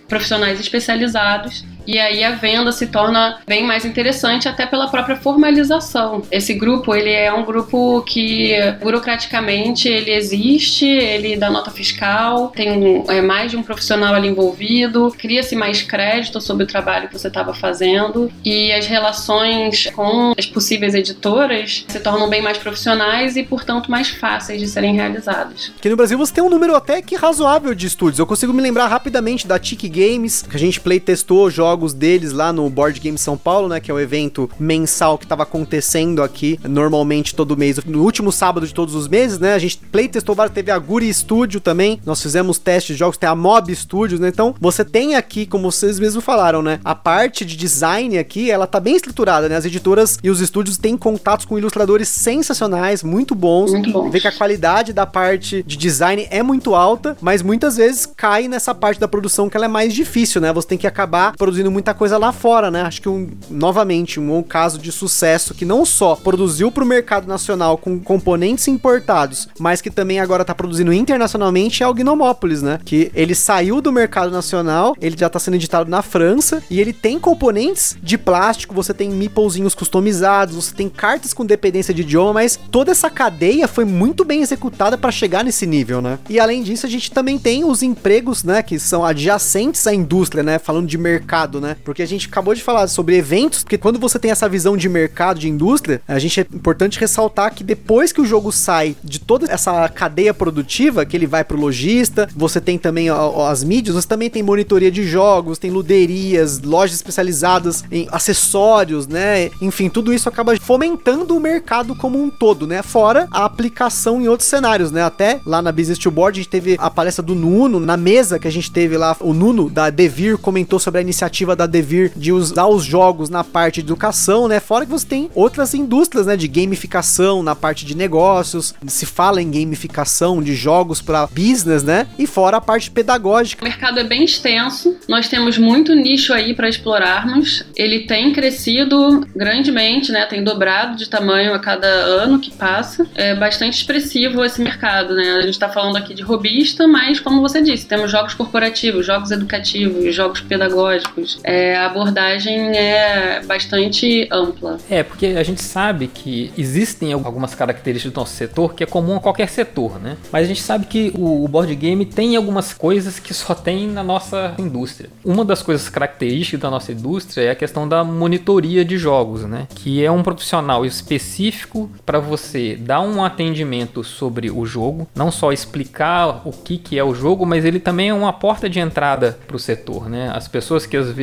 [0.09, 6.23] profissionais especializados e aí a venda se torna bem mais interessante até pela própria formalização.
[6.31, 13.05] Esse grupo, ele é um grupo que burocraticamente ele existe, ele dá nota fiscal, tem
[13.09, 17.29] é, mais de um profissional ali envolvido, cria-se mais crédito sobre o trabalho que você
[17.29, 23.43] estava fazendo e as relações com as possíveis editoras se tornam bem mais profissionais e,
[23.43, 25.73] portanto, mais fáceis de serem realizadas.
[25.77, 28.19] Aqui no Brasil você tem um número até que razoável de estúdios.
[28.19, 31.95] Eu consigo me lembrar rapidamente da Tiki Games, que a gente play testou jogos jogos
[31.95, 33.79] deles lá no Board Game São Paulo, né?
[33.79, 38.67] Que é o evento mensal que estava acontecendo aqui, normalmente todo mês, no último sábado
[38.67, 39.55] de todos os meses, né?
[39.55, 43.29] A gente playtestou vários, teve a Guri Studio também, nós fizemos testes de jogos, tem
[43.29, 44.29] a Mob Studios, né?
[44.29, 46.81] Então, você tem aqui, como vocês mesmos falaram, né?
[46.85, 49.57] A parte de design aqui, ela tá bem estruturada, né?
[49.57, 53.71] As editoras e os estúdios têm contatos com ilustradores sensacionais, muito bons.
[53.71, 54.11] Muito bons.
[54.11, 58.49] Vê que a qualidade da parte de design é muito alta, mas muitas vezes cai
[58.49, 60.53] nessa parte da produção que ela é mais difícil, né?
[60.53, 62.83] Você tem que acabar produzindo muita coisa lá fora, né?
[62.83, 67.27] Acho que um, novamente, um caso de sucesso que não só produziu para o mercado
[67.27, 72.79] nacional com componentes importados, mas que também agora tá produzindo internacionalmente é o Gnomópolis, né?
[72.85, 76.93] Que ele saiu do mercado nacional, ele já tá sendo editado na França e ele
[76.93, 82.35] tem componentes de plástico, você tem meeplezinhos customizados, você tem cartas com dependência de idioma,
[82.35, 86.19] mas toda essa cadeia foi muito bem executada para chegar nesse nível, né?
[86.29, 90.43] E além disso, a gente também tem os empregos, né, que são adjacentes à indústria,
[90.43, 90.59] né?
[90.59, 91.77] Falando de mercado, né?
[91.83, 94.89] Porque a gente acabou de falar sobre eventos, porque quando você tem essa visão de
[94.89, 99.19] mercado, de indústria, a gente é importante ressaltar que depois que o jogo sai de
[99.19, 104.07] toda essa cadeia produtiva, que ele vai pro lojista, você tem também as mídias, você
[104.07, 109.51] também tem monitoria de jogos, tem luderias, lojas especializadas em acessórios, né?
[109.61, 112.83] Enfim, tudo isso acaba fomentando o mercado como um todo, né?
[112.83, 115.03] Fora a aplicação em outros cenários, né?
[115.03, 118.39] Até lá na Business to Board a gente teve a palestra do Nuno, na mesa
[118.39, 122.13] que a gente teve lá, o Nuno da Devir comentou sobre a iniciativa da Devir
[122.17, 124.61] de usar os jogos na parte de educação, né?
[124.61, 129.41] Fora que você tem outras indústrias, né, de gamificação na parte de negócios, se fala
[129.41, 132.07] em gamificação de jogos para business, né?
[132.19, 133.65] E fora a parte pedagógica.
[133.65, 137.65] O mercado é bem extenso, nós temos muito nicho aí para explorarmos.
[137.77, 140.27] Ele tem crescido grandemente, né?
[140.27, 143.07] Tem dobrado de tamanho a cada ano que passa.
[143.15, 145.33] É bastante expressivo esse mercado, né?
[145.33, 149.31] A gente está falando aqui de robista, mas como você disse, temos jogos corporativos, jogos
[149.31, 151.30] educativos, jogos pedagógicos.
[151.43, 154.79] É, a abordagem é bastante ampla.
[154.89, 159.17] É, porque a gente sabe que existem algumas características do nosso setor que é comum
[159.17, 160.17] a qualquer setor, né?
[160.33, 164.03] Mas a gente sabe que o board game tem algumas coisas que só tem na
[164.03, 165.11] nossa indústria.
[165.25, 169.67] Uma das coisas características da nossa indústria é a questão da monitoria de jogos, né?
[169.75, 175.53] Que é um profissional específico para você dar um atendimento sobre o jogo, não só
[175.53, 179.39] explicar o que, que é o jogo, mas ele também é uma porta de entrada
[179.47, 180.31] para o setor, né?
[180.35, 181.20] As pessoas que às vezes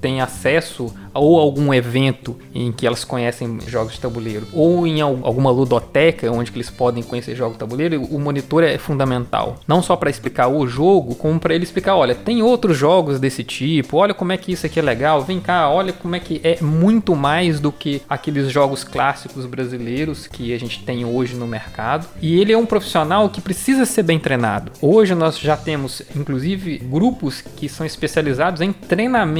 [0.00, 5.50] têm acesso ou algum evento em que elas conhecem jogos de tabuleiro, ou em alguma
[5.50, 9.56] ludoteca onde eles podem conhecer jogos de tabuleiro, o monitor é fundamental.
[9.66, 13.44] Não só para explicar o jogo, como para ele explicar, olha, tem outros jogos desse
[13.44, 16.40] tipo, olha como é que isso aqui é legal, vem cá, olha como é que
[16.42, 21.46] é muito mais do que aqueles jogos clássicos brasileiros que a gente tem hoje no
[21.46, 22.06] mercado.
[22.20, 24.72] E ele é um profissional que precisa ser bem treinado.
[24.80, 29.31] Hoje nós já temos, inclusive, grupos que são especializados em treinamento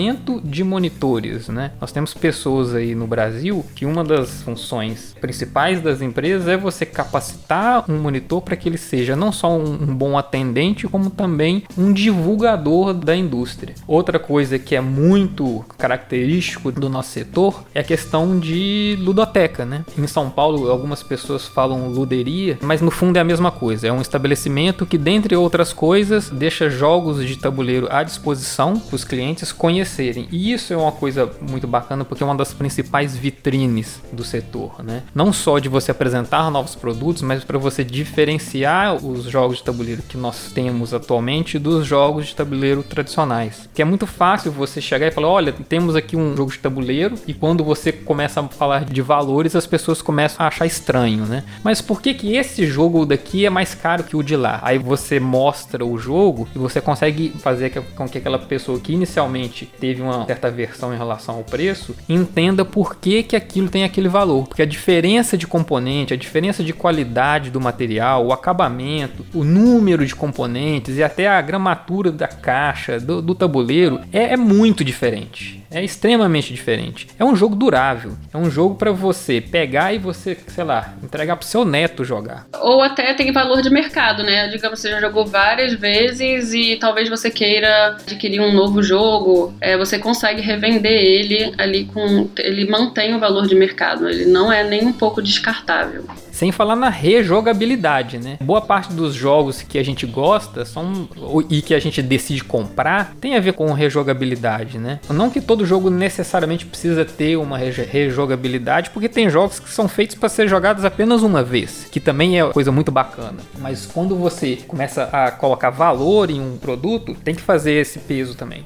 [0.42, 1.72] de monitores, né?
[1.80, 6.84] Nós temos pessoas aí no Brasil que uma das funções principais das empresas é você
[6.84, 11.64] capacitar um monitor para que ele seja não só um, um bom atendente, como também
[11.76, 13.74] um divulgador da indústria.
[13.86, 19.84] Outra coisa que é muito característico do nosso setor é a questão de ludoteca, né?
[19.98, 23.88] Em São Paulo, algumas pessoas falam luderia, mas no fundo é a mesma coisa.
[23.88, 29.04] É um estabelecimento que, dentre outras coisas, deixa jogos de tabuleiro à disposição para os
[29.04, 29.81] clientes conhecerem.
[30.30, 34.82] E isso é uma coisa muito bacana porque é uma das principais vitrines do setor,
[34.82, 35.02] né?
[35.14, 40.02] Não só de você apresentar novos produtos, mas para você diferenciar os jogos de tabuleiro
[40.02, 43.68] que nós temos atualmente dos jogos de tabuleiro tradicionais.
[43.74, 47.16] Que é muito fácil você chegar e falar: olha, temos aqui um jogo de tabuleiro,
[47.26, 51.44] e quando você começa a falar de valores, as pessoas começam a achar estranho, né?
[51.62, 54.60] Mas por que, que esse jogo daqui é mais caro que o de lá?
[54.62, 59.61] Aí você mostra o jogo e você consegue fazer com que aquela pessoa que inicialmente
[59.66, 64.08] teve uma certa versão em relação ao preço entenda por que, que aquilo tem aquele
[64.08, 64.46] valor.
[64.46, 70.06] Porque a diferença de componente, a diferença de qualidade do material, o acabamento, o número
[70.06, 75.62] de componentes e até a gramatura da caixa, do, do tabuleiro é, é muito diferente.
[75.72, 77.08] É extremamente diferente.
[77.18, 78.12] É um jogo durável.
[78.32, 82.46] É um jogo para você pegar e você, sei lá, entregar pro seu neto jogar.
[82.60, 84.48] Ou até tem valor de mercado, né?
[84.48, 89.51] Digamos, você já jogou várias vezes e talvez você queira adquirir um novo jogo.
[89.60, 92.28] É, você consegue revender ele ali com.
[92.38, 94.08] Ele mantém o valor de mercado.
[94.08, 96.04] Ele não é nem um pouco descartável.
[96.30, 98.38] Sem falar na rejogabilidade, né?
[98.40, 101.08] Boa parte dos jogos que a gente gosta são
[101.48, 104.98] e que a gente decide comprar tem a ver com rejogabilidade, né?
[105.10, 110.16] Não que todo jogo necessariamente precisa ter uma rejogabilidade, porque tem jogos que são feitos
[110.16, 113.38] para ser jogados apenas uma vez, que também é coisa muito bacana.
[113.58, 118.34] Mas quando você começa a colocar valor em um produto, tem que fazer esse peso
[118.34, 118.64] também.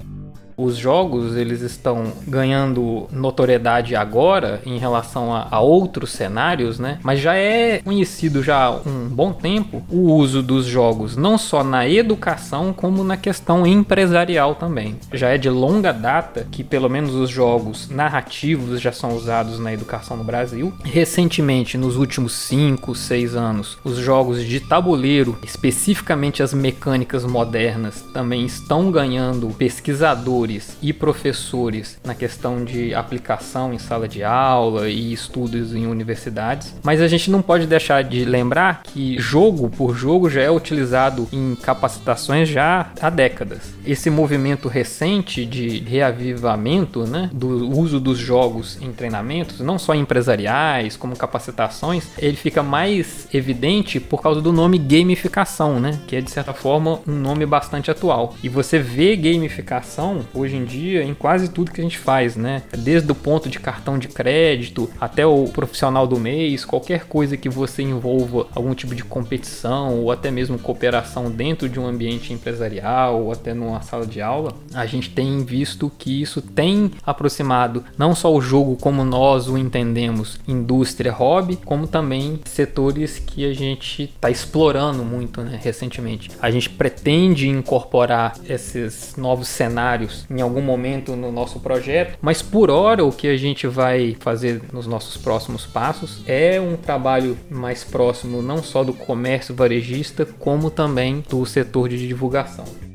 [0.56, 6.98] Os jogos eles estão ganhando notoriedade agora em relação a, a outros cenários, né?
[7.02, 11.62] Mas já é conhecido já há um bom tempo o uso dos jogos não só
[11.62, 14.96] na educação como na questão empresarial também.
[15.12, 19.74] Já é de longa data que pelo menos os jogos narrativos já são usados na
[19.74, 20.72] educação no Brasil.
[20.82, 28.46] Recentemente, nos últimos 5, 6 anos, os jogos de tabuleiro, especificamente as mecânicas modernas, também
[28.46, 30.45] estão ganhando pesquisadores
[30.82, 36.74] e professores na questão de aplicação em sala de aula e estudos em universidades.
[36.82, 41.28] Mas a gente não pode deixar de lembrar que jogo por jogo já é utilizado
[41.32, 43.74] em capacitações já há décadas.
[43.84, 50.96] Esse movimento recente de reavivamento né, do uso dos jogos em treinamentos, não só empresariais,
[50.96, 56.30] como capacitações, ele fica mais evidente por causa do nome gamificação, né, que é de
[56.30, 58.34] certa forma um nome bastante atual.
[58.42, 62.62] E você vê gamificação hoje em dia em quase tudo que a gente faz, né?
[62.76, 67.48] Desde o ponto de cartão de crédito até o profissional do mês, qualquer coisa que
[67.48, 73.22] você envolva algum tipo de competição ou até mesmo cooperação dentro de um ambiente empresarial
[73.22, 78.14] ou até numa sala de aula, a gente tem visto que isso tem aproximado não
[78.14, 84.04] só o jogo como nós o entendemos, indústria, hobby, como também setores que a gente
[84.04, 86.30] está explorando muito né, recentemente.
[86.40, 92.70] A gente pretende incorporar esses novos cenários em algum momento no nosso projeto, mas por
[92.70, 97.84] hora o que a gente vai fazer nos nossos próximos passos é um trabalho mais
[97.84, 102.85] próximo não só do comércio varejista, como também do setor de divulgação.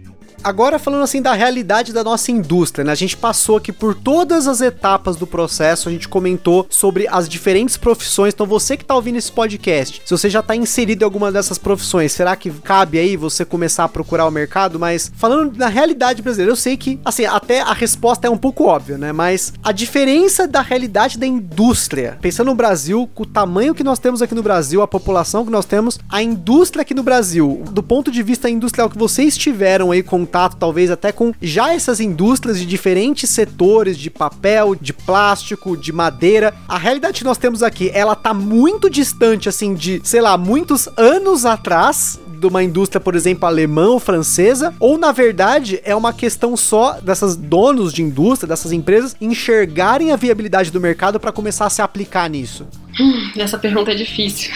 [0.43, 2.91] Agora falando assim da realidade da nossa indústria, né?
[2.91, 7.29] A gente passou aqui por todas as etapas do processo, a gente comentou sobre as
[7.29, 8.33] diferentes profissões.
[8.33, 11.59] Então você que tá ouvindo esse podcast, se você já tá inserido em alguma dessas
[11.59, 14.79] profissões, será que cabe aí você começar a procurar o mercado?
[14.79, 18.63] Mas falando na realidade brasileira, eu sei que assim, até a resposta é um pouco
[18.63, 19.11] óbvia, né?
[19.11, 23.99] Mas a diferença da realidade da indústria, pensando no Brasil, com o tamanho que nós
[23.99, 27.83] temos aqui no Brasil, a população que nós temos, a indústria aqui no Brasil, do
[27.83, 31.99] ponto de vista industrial que vocês tiveram aí com contato, talvez até com já essas
[31.99, 36.53] indústrias de diferentes setores de papel, de plástico, de madeira.
[36.67, 40.87] A realidade que nós temos aqui, ela tá muito distante, assim, de, sei lá, muitos
[40.95, 46.11] anos atrás de uma indústria, por exemplo, alemã ou francesa, ou na verdade é uma
[46.11, 51.67] questão só dessas donos de indústria, dessas empresas, enxergarem a viabilidade do mercado para começar
[51.67, 52.65] a se aplicar nisso?
[52.99, 54.51] Hum, essa pergunta é difícil.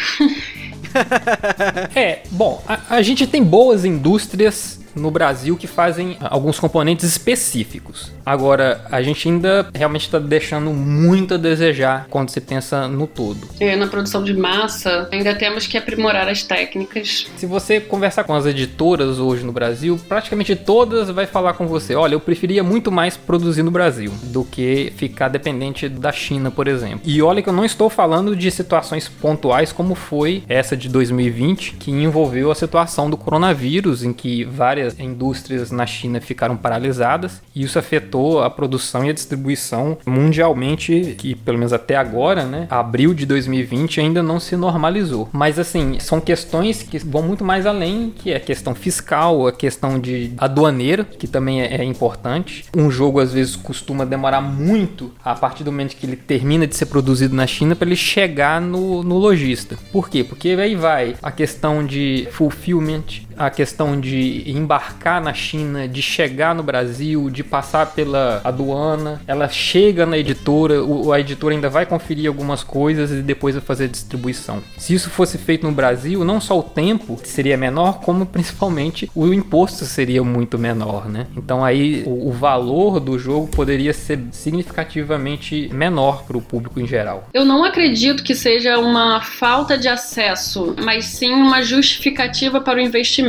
[1.93, 8.11] é, bom, a, a gente tem boas indústrias no Brasil que fazem alguns componentes específicos.
[8.25, 13.47] Agora, a gente ainda realmente está deixando muito a desejar quando se pensa no todo.
[13.59, 17.27] É, na produção de massa, ainda temos que aprimorar as técnicas.
[17.37, 21.95] Se você conversar com as editoras hoje no Brasil, praticamente todas vai falar com você:
[21.95, 26.67] olha, eu preferia muito mais produzir no Brasil do que ficar dependente da China, por
[26.67, 27.01] exemplo.
[27.03, 31.73] E olha que eu não estou falando de situações pontuais como foi essa de 2020,
[31.73, 37.41] que envolveu a situação do coronavírus, em que várias várias indústrias na China ficaram paralisadas
[37.55, 42.67] e isso afetou a produção e a distribuição mundialmente, que pelo menos até agora, né,
[42.69, 45.29] abril de 2020 ainda não se normalizou.
[45.31, 49.51] Mas assim, são questões que vão muito mais além, que é a questão fiscal, a
[49.51, 52.65] questão de aduaneira, que também é, é importante.
[52.75, 56.75] Um jogo às vezes costuma demorar muito a partir do momento que ele termina de
[56.75, 59.77] ser produzido na China para ele chegar no, no lojista.
[59.91, 60.23] Por quê?
[60.23, 66.55] Porque aí vai a questão de fulfillment, a questão de embarcar na China, de chegar
[66.55, 70.75] no Brasil, de passar pela aduana, ela chega na editora,
[71.13, 74.61] a editora ainda vai conferir algumas coisas e depois vai fazer a distribuição.
[74.77, 79.33] Se isso fosse feito no Brasil, não só o tempo seria menor, como principalmente o
[79.33, 81.27] imposto seria muito menor, né?
[81.35, 86.87] Então aí o, o valor do jogo poderia ser significativamente menor para o público em
[86.87, 87.27] geral.
[87.33, 92.81] Eu não acredito que seja uma falta de acesso, mas sim uma justificativa para o
[92.81, 93.24] investimento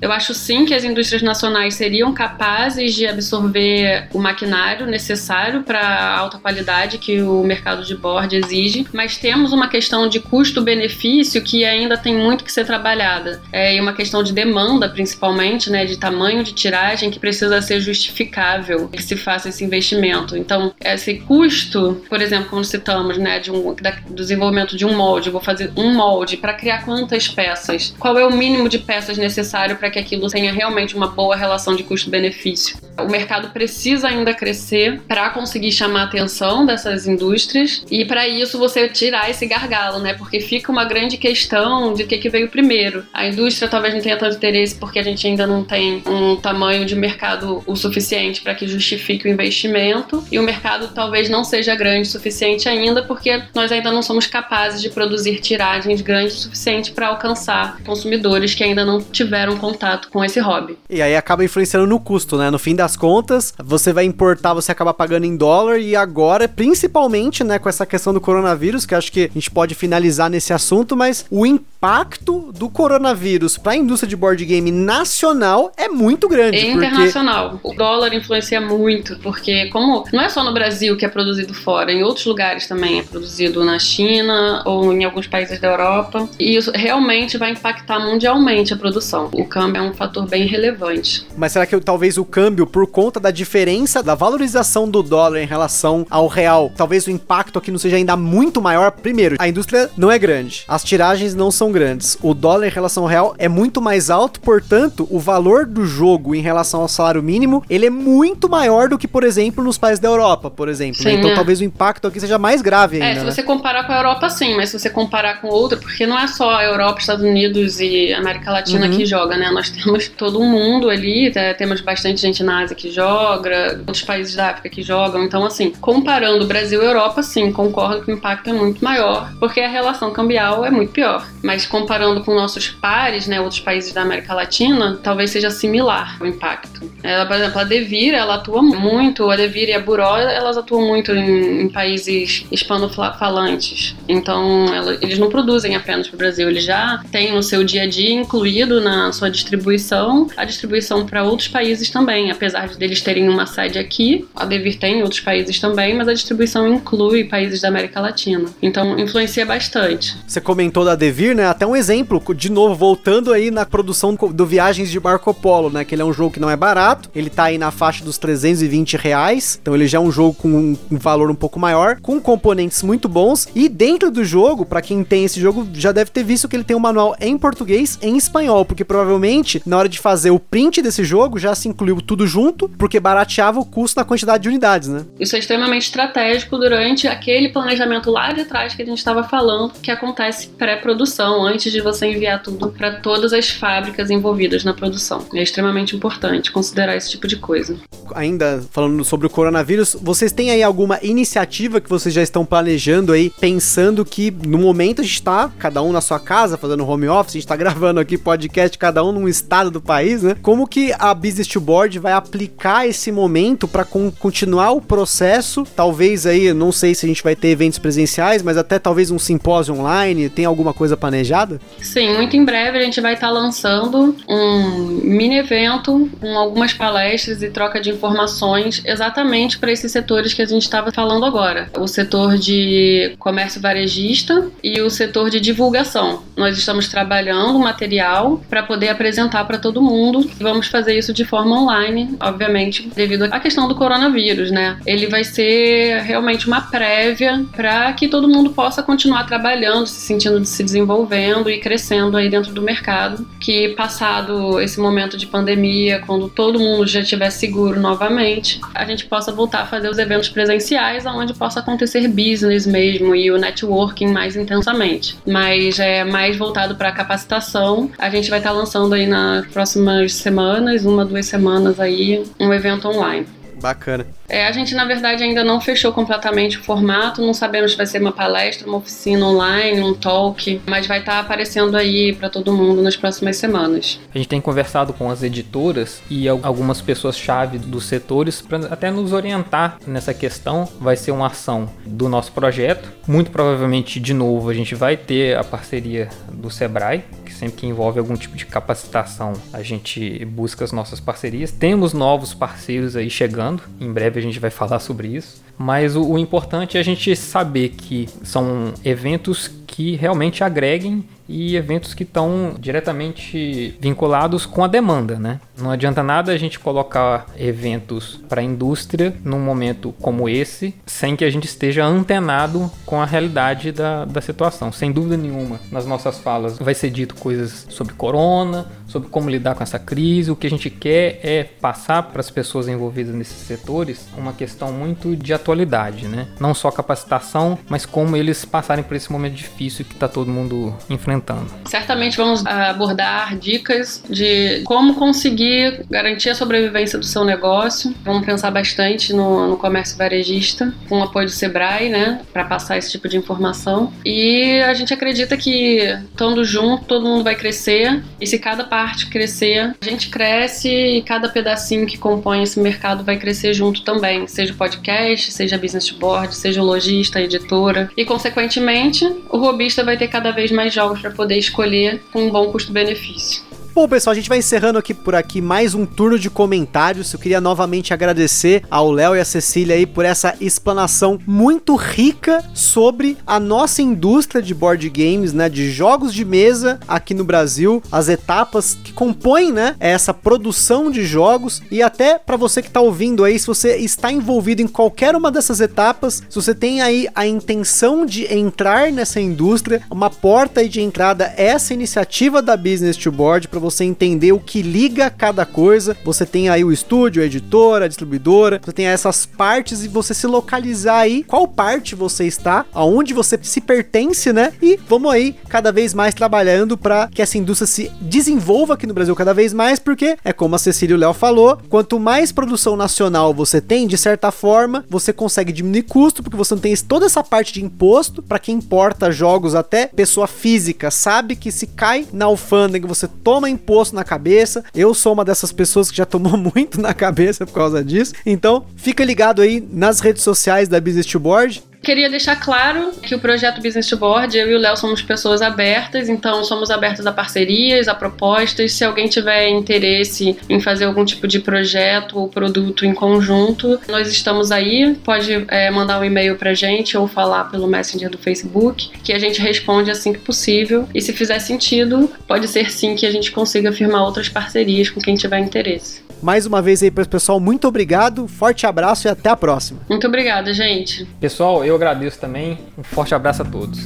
[0.00, 5.80] Eu acho sim que as indústrias nacionais seriam capazes de absorver o maquinário necessário para
[5.80, 11.42] a alta qualidade que o mercado de board exige, mas temos uma questão de custo-benefício
[11.42, 13.40] que ainda tem muito que ser trabalhada.
[13.52, 17.80] É, e uma questão de demanda, principalmente, né, de tamanho de tiragem que precisa ser
[17.80, 20.36] justificável que se faça esse investimento.
[20.36, 24.96] Então, esse custo, por exemplo, quando citamos né, de um, da, do desenvolvimento de um
[24.96, 27.94] molde, vou fazer um molde para criar quantas peças?
[27.98, 29.29] Qual é o mínimo de peças necessárias?
[29.30, 32.76] Necessário para que aquilo tenha realmente uma boa relação de custo-benefício.
[32.98, 38.58] O mercado precisa ainda crescer para conseguir chamar a atenção dessas indústrias e para isso
[38.58, 40.14] você tirar esse gargalo, né?
[40.14, 43.04] Porque fica uma grande questão de o que, que veio primeiro.
[43.12, 46.84] A indústria talvez não tenha tanto interesse porque a gente ainda não tem um tamanho
[46.84, 51.74] de mercado o suficiente para que justifique o investimento e o mercado talvez não seja
[51.74, 56.40] grande o suficiente ainda porque nós ainda não somos capazes de produzir tiragens grandes o
[56.40, 60.78] suficiente para alcançar consumidores que ainda não tiveram contato com esse hobby.
[60.88, 62.50] E aí acaba influenciando no custo, né?
[62.50, 67.44] No fim das contas, você vai importar, você acaba pagando em dólar e agora, principalmente,
[67.44, 70.96] né, com essa questão do coronavírus, que acho que a gente pode finalizar nesse assunto,
[70.96, 76.58] mas o impacto do coronavírus para a indústria de board game nacional é muito grande.
[76.58, 76.72] Porque...
[76.72, 77.60] internacional.
[77.62, 81.92] O dólar influencia muito, porque como não é só no Brasil que é produzido fora,
[81.92, 86.56] em outros lugares também é produzido na China ou em alguns países da Europa, e
[86.56, 89.09] isso realmente vai impactar mundialmente a produção.
[89.18, 91.26] O câmbio é um fator bem relevante.
[91.36, 95.46] Mas será que talvez o câmbio, por conta da diferença da valorização do dólar em
[95.46, 98.90] relação ao real, talvez o impacto aqui não seja ainda muito maior?
[98.90, 103.04] Primeiro, a indústria não é grande, as tiragens não são grandes, o dólar em relação
[103.04, 107.22] ao real é muito mais alto, portanto, o valor do jogo em relação ao salário
[107.22, 111.02] mínimo, ele é muito maior do que, por exemplo, nos países da Europa, por exemplo.
[111.04, 111.10] Né?
[111.10, 111.20] Sim, né?
[111.20, 111.34] Então, é.
[111.34, 113.12] talvez o impacto aqui seja mais grave é, ainda.
[113.12, 113.32] É, se né?
[113.32, 116.26] você comparar com a Europa, sim, mas se você comparar com outra, porque não é
[116.26, 118.96] só a Europa, Estados Unidos e América Latina uhum.
[118.96, 119.50] que joga, né?
[119.50, 121.54] Nós temos todo um mundo ali, tá?
[121.54, 125.24] temos bastante gente na Ásia que joga, outros países da África que jogam.
[125.24, 129.60] Então, assim, comparando Brasil e Europa, sim, concordo que o impacto é muito maior, porque
[129.60, 131.26] a relação cambial é muito pior.
[131.42, 136.26] Mas comparando com nossos pares, né, outros países da América Latina, talvez seja similar o
[136.26, 136.90] impacto.
[137.02, 140.86] Ela, por exemplo, a Devir, ela atua muito, a Devir e a Buró, elas atuam
[140.86, 143.94] muito em, em países hispanofalantes.
[144.08, 147.82] Então, ela, eles não produzem apenas para o Brasil, eles já têm no seu dia
[147.82, 153.00] a dia incluído na sua distribuição a distribuição para outros países também, apesar de eles
[153.00, 157.24] terem uma sede aqui, a Devir tem em outros países também, mas a distribuição inclui
[157.24, 158.48] países da América Latina.
[158.62, 160.16] Então, influencia bastante.
[160.26, 161.46] Você comentou da Devir, né?
[161.46, 165.84] Até um exemplo, de novo, voltando aí na produção do Viagens de Marco Polo, né?
[165.84, 168.18] Que ele é um jogo que não é barato, ele tá aí na faixa dos
[168.18, 172.20] 320 reais, então ele já é um jogo com um valor um pouco maior, com
[172.20, 176.24] componentes muito bons, e dentro do jogo, para quem tem esse jogo, já deve ter
[176.24, 179.88] visto que ele tem um manual em português e em espanhol, porque provavelmente na hora
[179.88, 183.98] de fazer o print desse jogo já se incluiu tudo junto, porque barateava o custo
[183.98, 185.04] na quantidade de unidades, né?
[185.18, 189.72] Isso é extremamente estratégico durante aquele planejamento lá de trás que a gente estava falando,
[189.82, 195.26] que acontece pré-produção, antes de você enviar tudo para todas as fábricas envolvidas na produção.
[195.34, 197.76] É extremamente importante considerar esse tipo de coisa.
[198.14, 203.12] Ainda falando sobre o coronavírus, vocês têm aí alguma iniciativa que vocês já estão planejando
[203.12, 207.08] aí, pensando que no momento a gente está, cada um na sua casa, fazendo home
[207.08, 210.36] office, a gente está gravando aqui podcast, cada um num estado do país, né?
[210.42, 215.64] Como que a Business to Board vai aplicar esse momento para con continuar o processo?
[215.76, 219.18] Talvez aí, não sei se a gente vai ter eventos presenciais, mas até talvez um
[219.18, 221.60] simpósio online, tem alguma coisa planejada?
[221.80, 226.72] Sim, muito em breve a gente vai estar tá lançando um mini evento com algumas
[226.72, 231.70] palestras e troca de informações exatamente para esses setores que a gente estava falando agora.
[231.78, 236.22] O setor de comércio varejista e o setor de divulgação.
[236.36, 240.28] Nós estamos trabalhando material para poder apresentar para todo mundo.
[240.38, 244.76] Vamos fazer isso de forma online, obviamente, devido à questão do coronavírus, né?
[244.84, 250.44] Ele vai ser realmente uma prévia para que todo mundo possa continuar trabalhando, se sentindo
[250.44, 253.26] se desenvolvendo e crescendo aí dentro do mercado.
[253.38, 259.06] Que passado esse momento de pandemia, quando todo mundo já estiver seguro novamente, a gente
[259.06, 264.08] possa voltar a fazer os eventos presenciais, onde possa acontecer business mesmo e o networking
[264.08, 265.16] mais intensamente.
[265.26, 267.90] Mas é mais voltado para capacitação.
[267.98, 272.52] A gente vai estar tá lançando aí nas próximas semanas, uma, duas semanas aí, um
[272.52, 273.26] evento online.
[273.60, 274.06] Bacana.
[274.28, 277.86] É, a gente, na verdade, ainda não fechou completamente o formato, não sabemos se vai
[277.86, 282.30] ser uma palestra, uma oficina online, um talk, mas vai estar tá aparecendo aí para
[282.30, 284.00] todo mundo nas próximas semanas.
[284.14, 289.12] A gente tem conversado com as editoras e algumas pessoas-chave dos setores para até nos
[289.12, 290.66] orientar nessa questão.
[290.80, 292.90] Vai ser uma ação do nosso projeto.
[293.06, 297.04] Muito provavelmente, de novo, a gente vai ter a parceria do Sebrae,
[297.40, 301.50] sempre que envolve algum tipo de capacitação, a gente busca as nossas parcerias.
[301.50, 305.42] Temos novos parceiros aí chegando, em breve a gente vai falar sobre isso.
[305.56, 311.54] Mas o, o importante é a gente saber que são eventos que realmente agreguem e
[311.54, 315.40] eventos que estão diretamente vinculados com a demanda, né?
[315.56, 321.14] Não adianta nada a gente colocar eventos para a indústria num momento como esse, sem
[321.14, 324.72] que a gente esteja antenado com a realidade da, da situação.
[324.72, 329.54] Sem dúvida nenhuma, nas nossas falas vai ser dito coisas sobre corona, sobre como lidar
[329.54, 330.32] com essa crise.
[330.32, 334.72] O que a gente quer é passar para as pessoas envolvidas nesses setores uma questão
[334.72, 336.26] muito de atualidade, né?
[336.40, 340.74] Não só capacitação, mas como eles passarem por esse momento difícil que está todo mundo
[340.88, 341.46] enfrentando.
[341.66, 347.94] Certamente vamos abordar dicas de como conseguir garantir a sobrevivência do seu negócio.
[348.02, 352.78] Vamos pensar bastante no, no comércio varejista, com o apoio do Sebrae, né, para passar
[352.78, 353.92] esse tipo de informação.
[354.04, 355.80] E a gente acredita que
[356.10, 358.02] estando junto, todo mundo vai crescer.
[358.20, 363.04] E se cada parte crescer, a gente cresce e cada pedacinho que compõe esse mercado
[363.04, 364.26] vai crescer junto também.
[364.26, 367.90] Seja podcast, seja business board, seja lojista, editora.
[367.96, 372.30] E, consequentemente, o robista vai ter cada vez mais jogos para poder escolher com um
[372.30, 373.49] bom custo-benefício.
[373.72, 377.12] Bom, pessoal, a gente vai encerrando aqui por aqui mais um turno de comentários.
[377.12, 382.44] Eu queria novamente agradecer ao Léo e a Cecília aí por essa explanação muito rica
[382.52, 387.80] sobre a nossa indústria de board games, né, de jogos de mesa aqui no Brasil,
[387.92, 392.80] as etapas que compõem, né, essa produção de jogos e até para você que está
[392.80, 397.06] ouvindo aí, se você está envolvido em qualquer uma dessas etapas, se você tem aí
[397.14, 402.56] a intenção de entrar nessa indústria, uma porta aí de entrada é essa iniciativa da
[402.56, 405.96] Business to Board para você entender o que liga cada coisa.
[406.04, 410.14] Você tem aí o estúdio, a editora, a distribuidora, você tem essas partes e você
[410.14, 414.52] se localizar aí qual parte você está, aonde você se pertence, né?
[414.62, 418.94] E vamos aí cada vez mais trabalhando para que essa indústria se desenvolva aqui no
[418.94, 422.32] Brasil cada vez mais, porque é como a Cecília e o Léo falou, quanto mais
[422.32, 426.74] produção nacional você tem, de certa forma, você consegue diminuir custo, porque você não tem
[426.76, 431.66] toda essa parte de imposto para quem importa jogos até pessoa física, sabe que se
[431.66, 434.64] cai na alfândega, você toma imposto na cabeça.
[434.74, 438.14] Eu sou uma dessas pessoas que já tomou muito na cabeça por causa disso.
[438.24, 441.62] Então, fica ligado aí nas redes sociais da Business to Board.
[441.82, 445.40] Queria deixar claro que o projeto Business to Board, eu e o Léo somos pessoas
[445.40, 448.72] abertas, então somos abertos a parcerias, a propostas.
[448.72, 454.08] Se alguém tiver interesse em fazer algum tipo de projeto ou produto em conjunto, nós
[454.08, 454.94] estamos aí.
[455.02, 459.18] Pode é, mandar um e-mail pra gente ou falar pelo Messenger do Facebook, que a
[459.18, 460.86] gente responde assim que possível.
[460.94, 465.00] E se fizer sentido, pode ser sim que a gente consiga firmar outras parcerias com
[465.00, 466.10] quem tiver interesse.
[466.22, 469.80] Mais uma vez aí para o pessoal, muito obrigado, forte abraço e até a próxima.
[469.88, 471.06] Muito obrigada, gente.
[471.18, 472.58] Pessoal, eu agradeço também.
[472.76, 473.78] Um forte abraço a todos.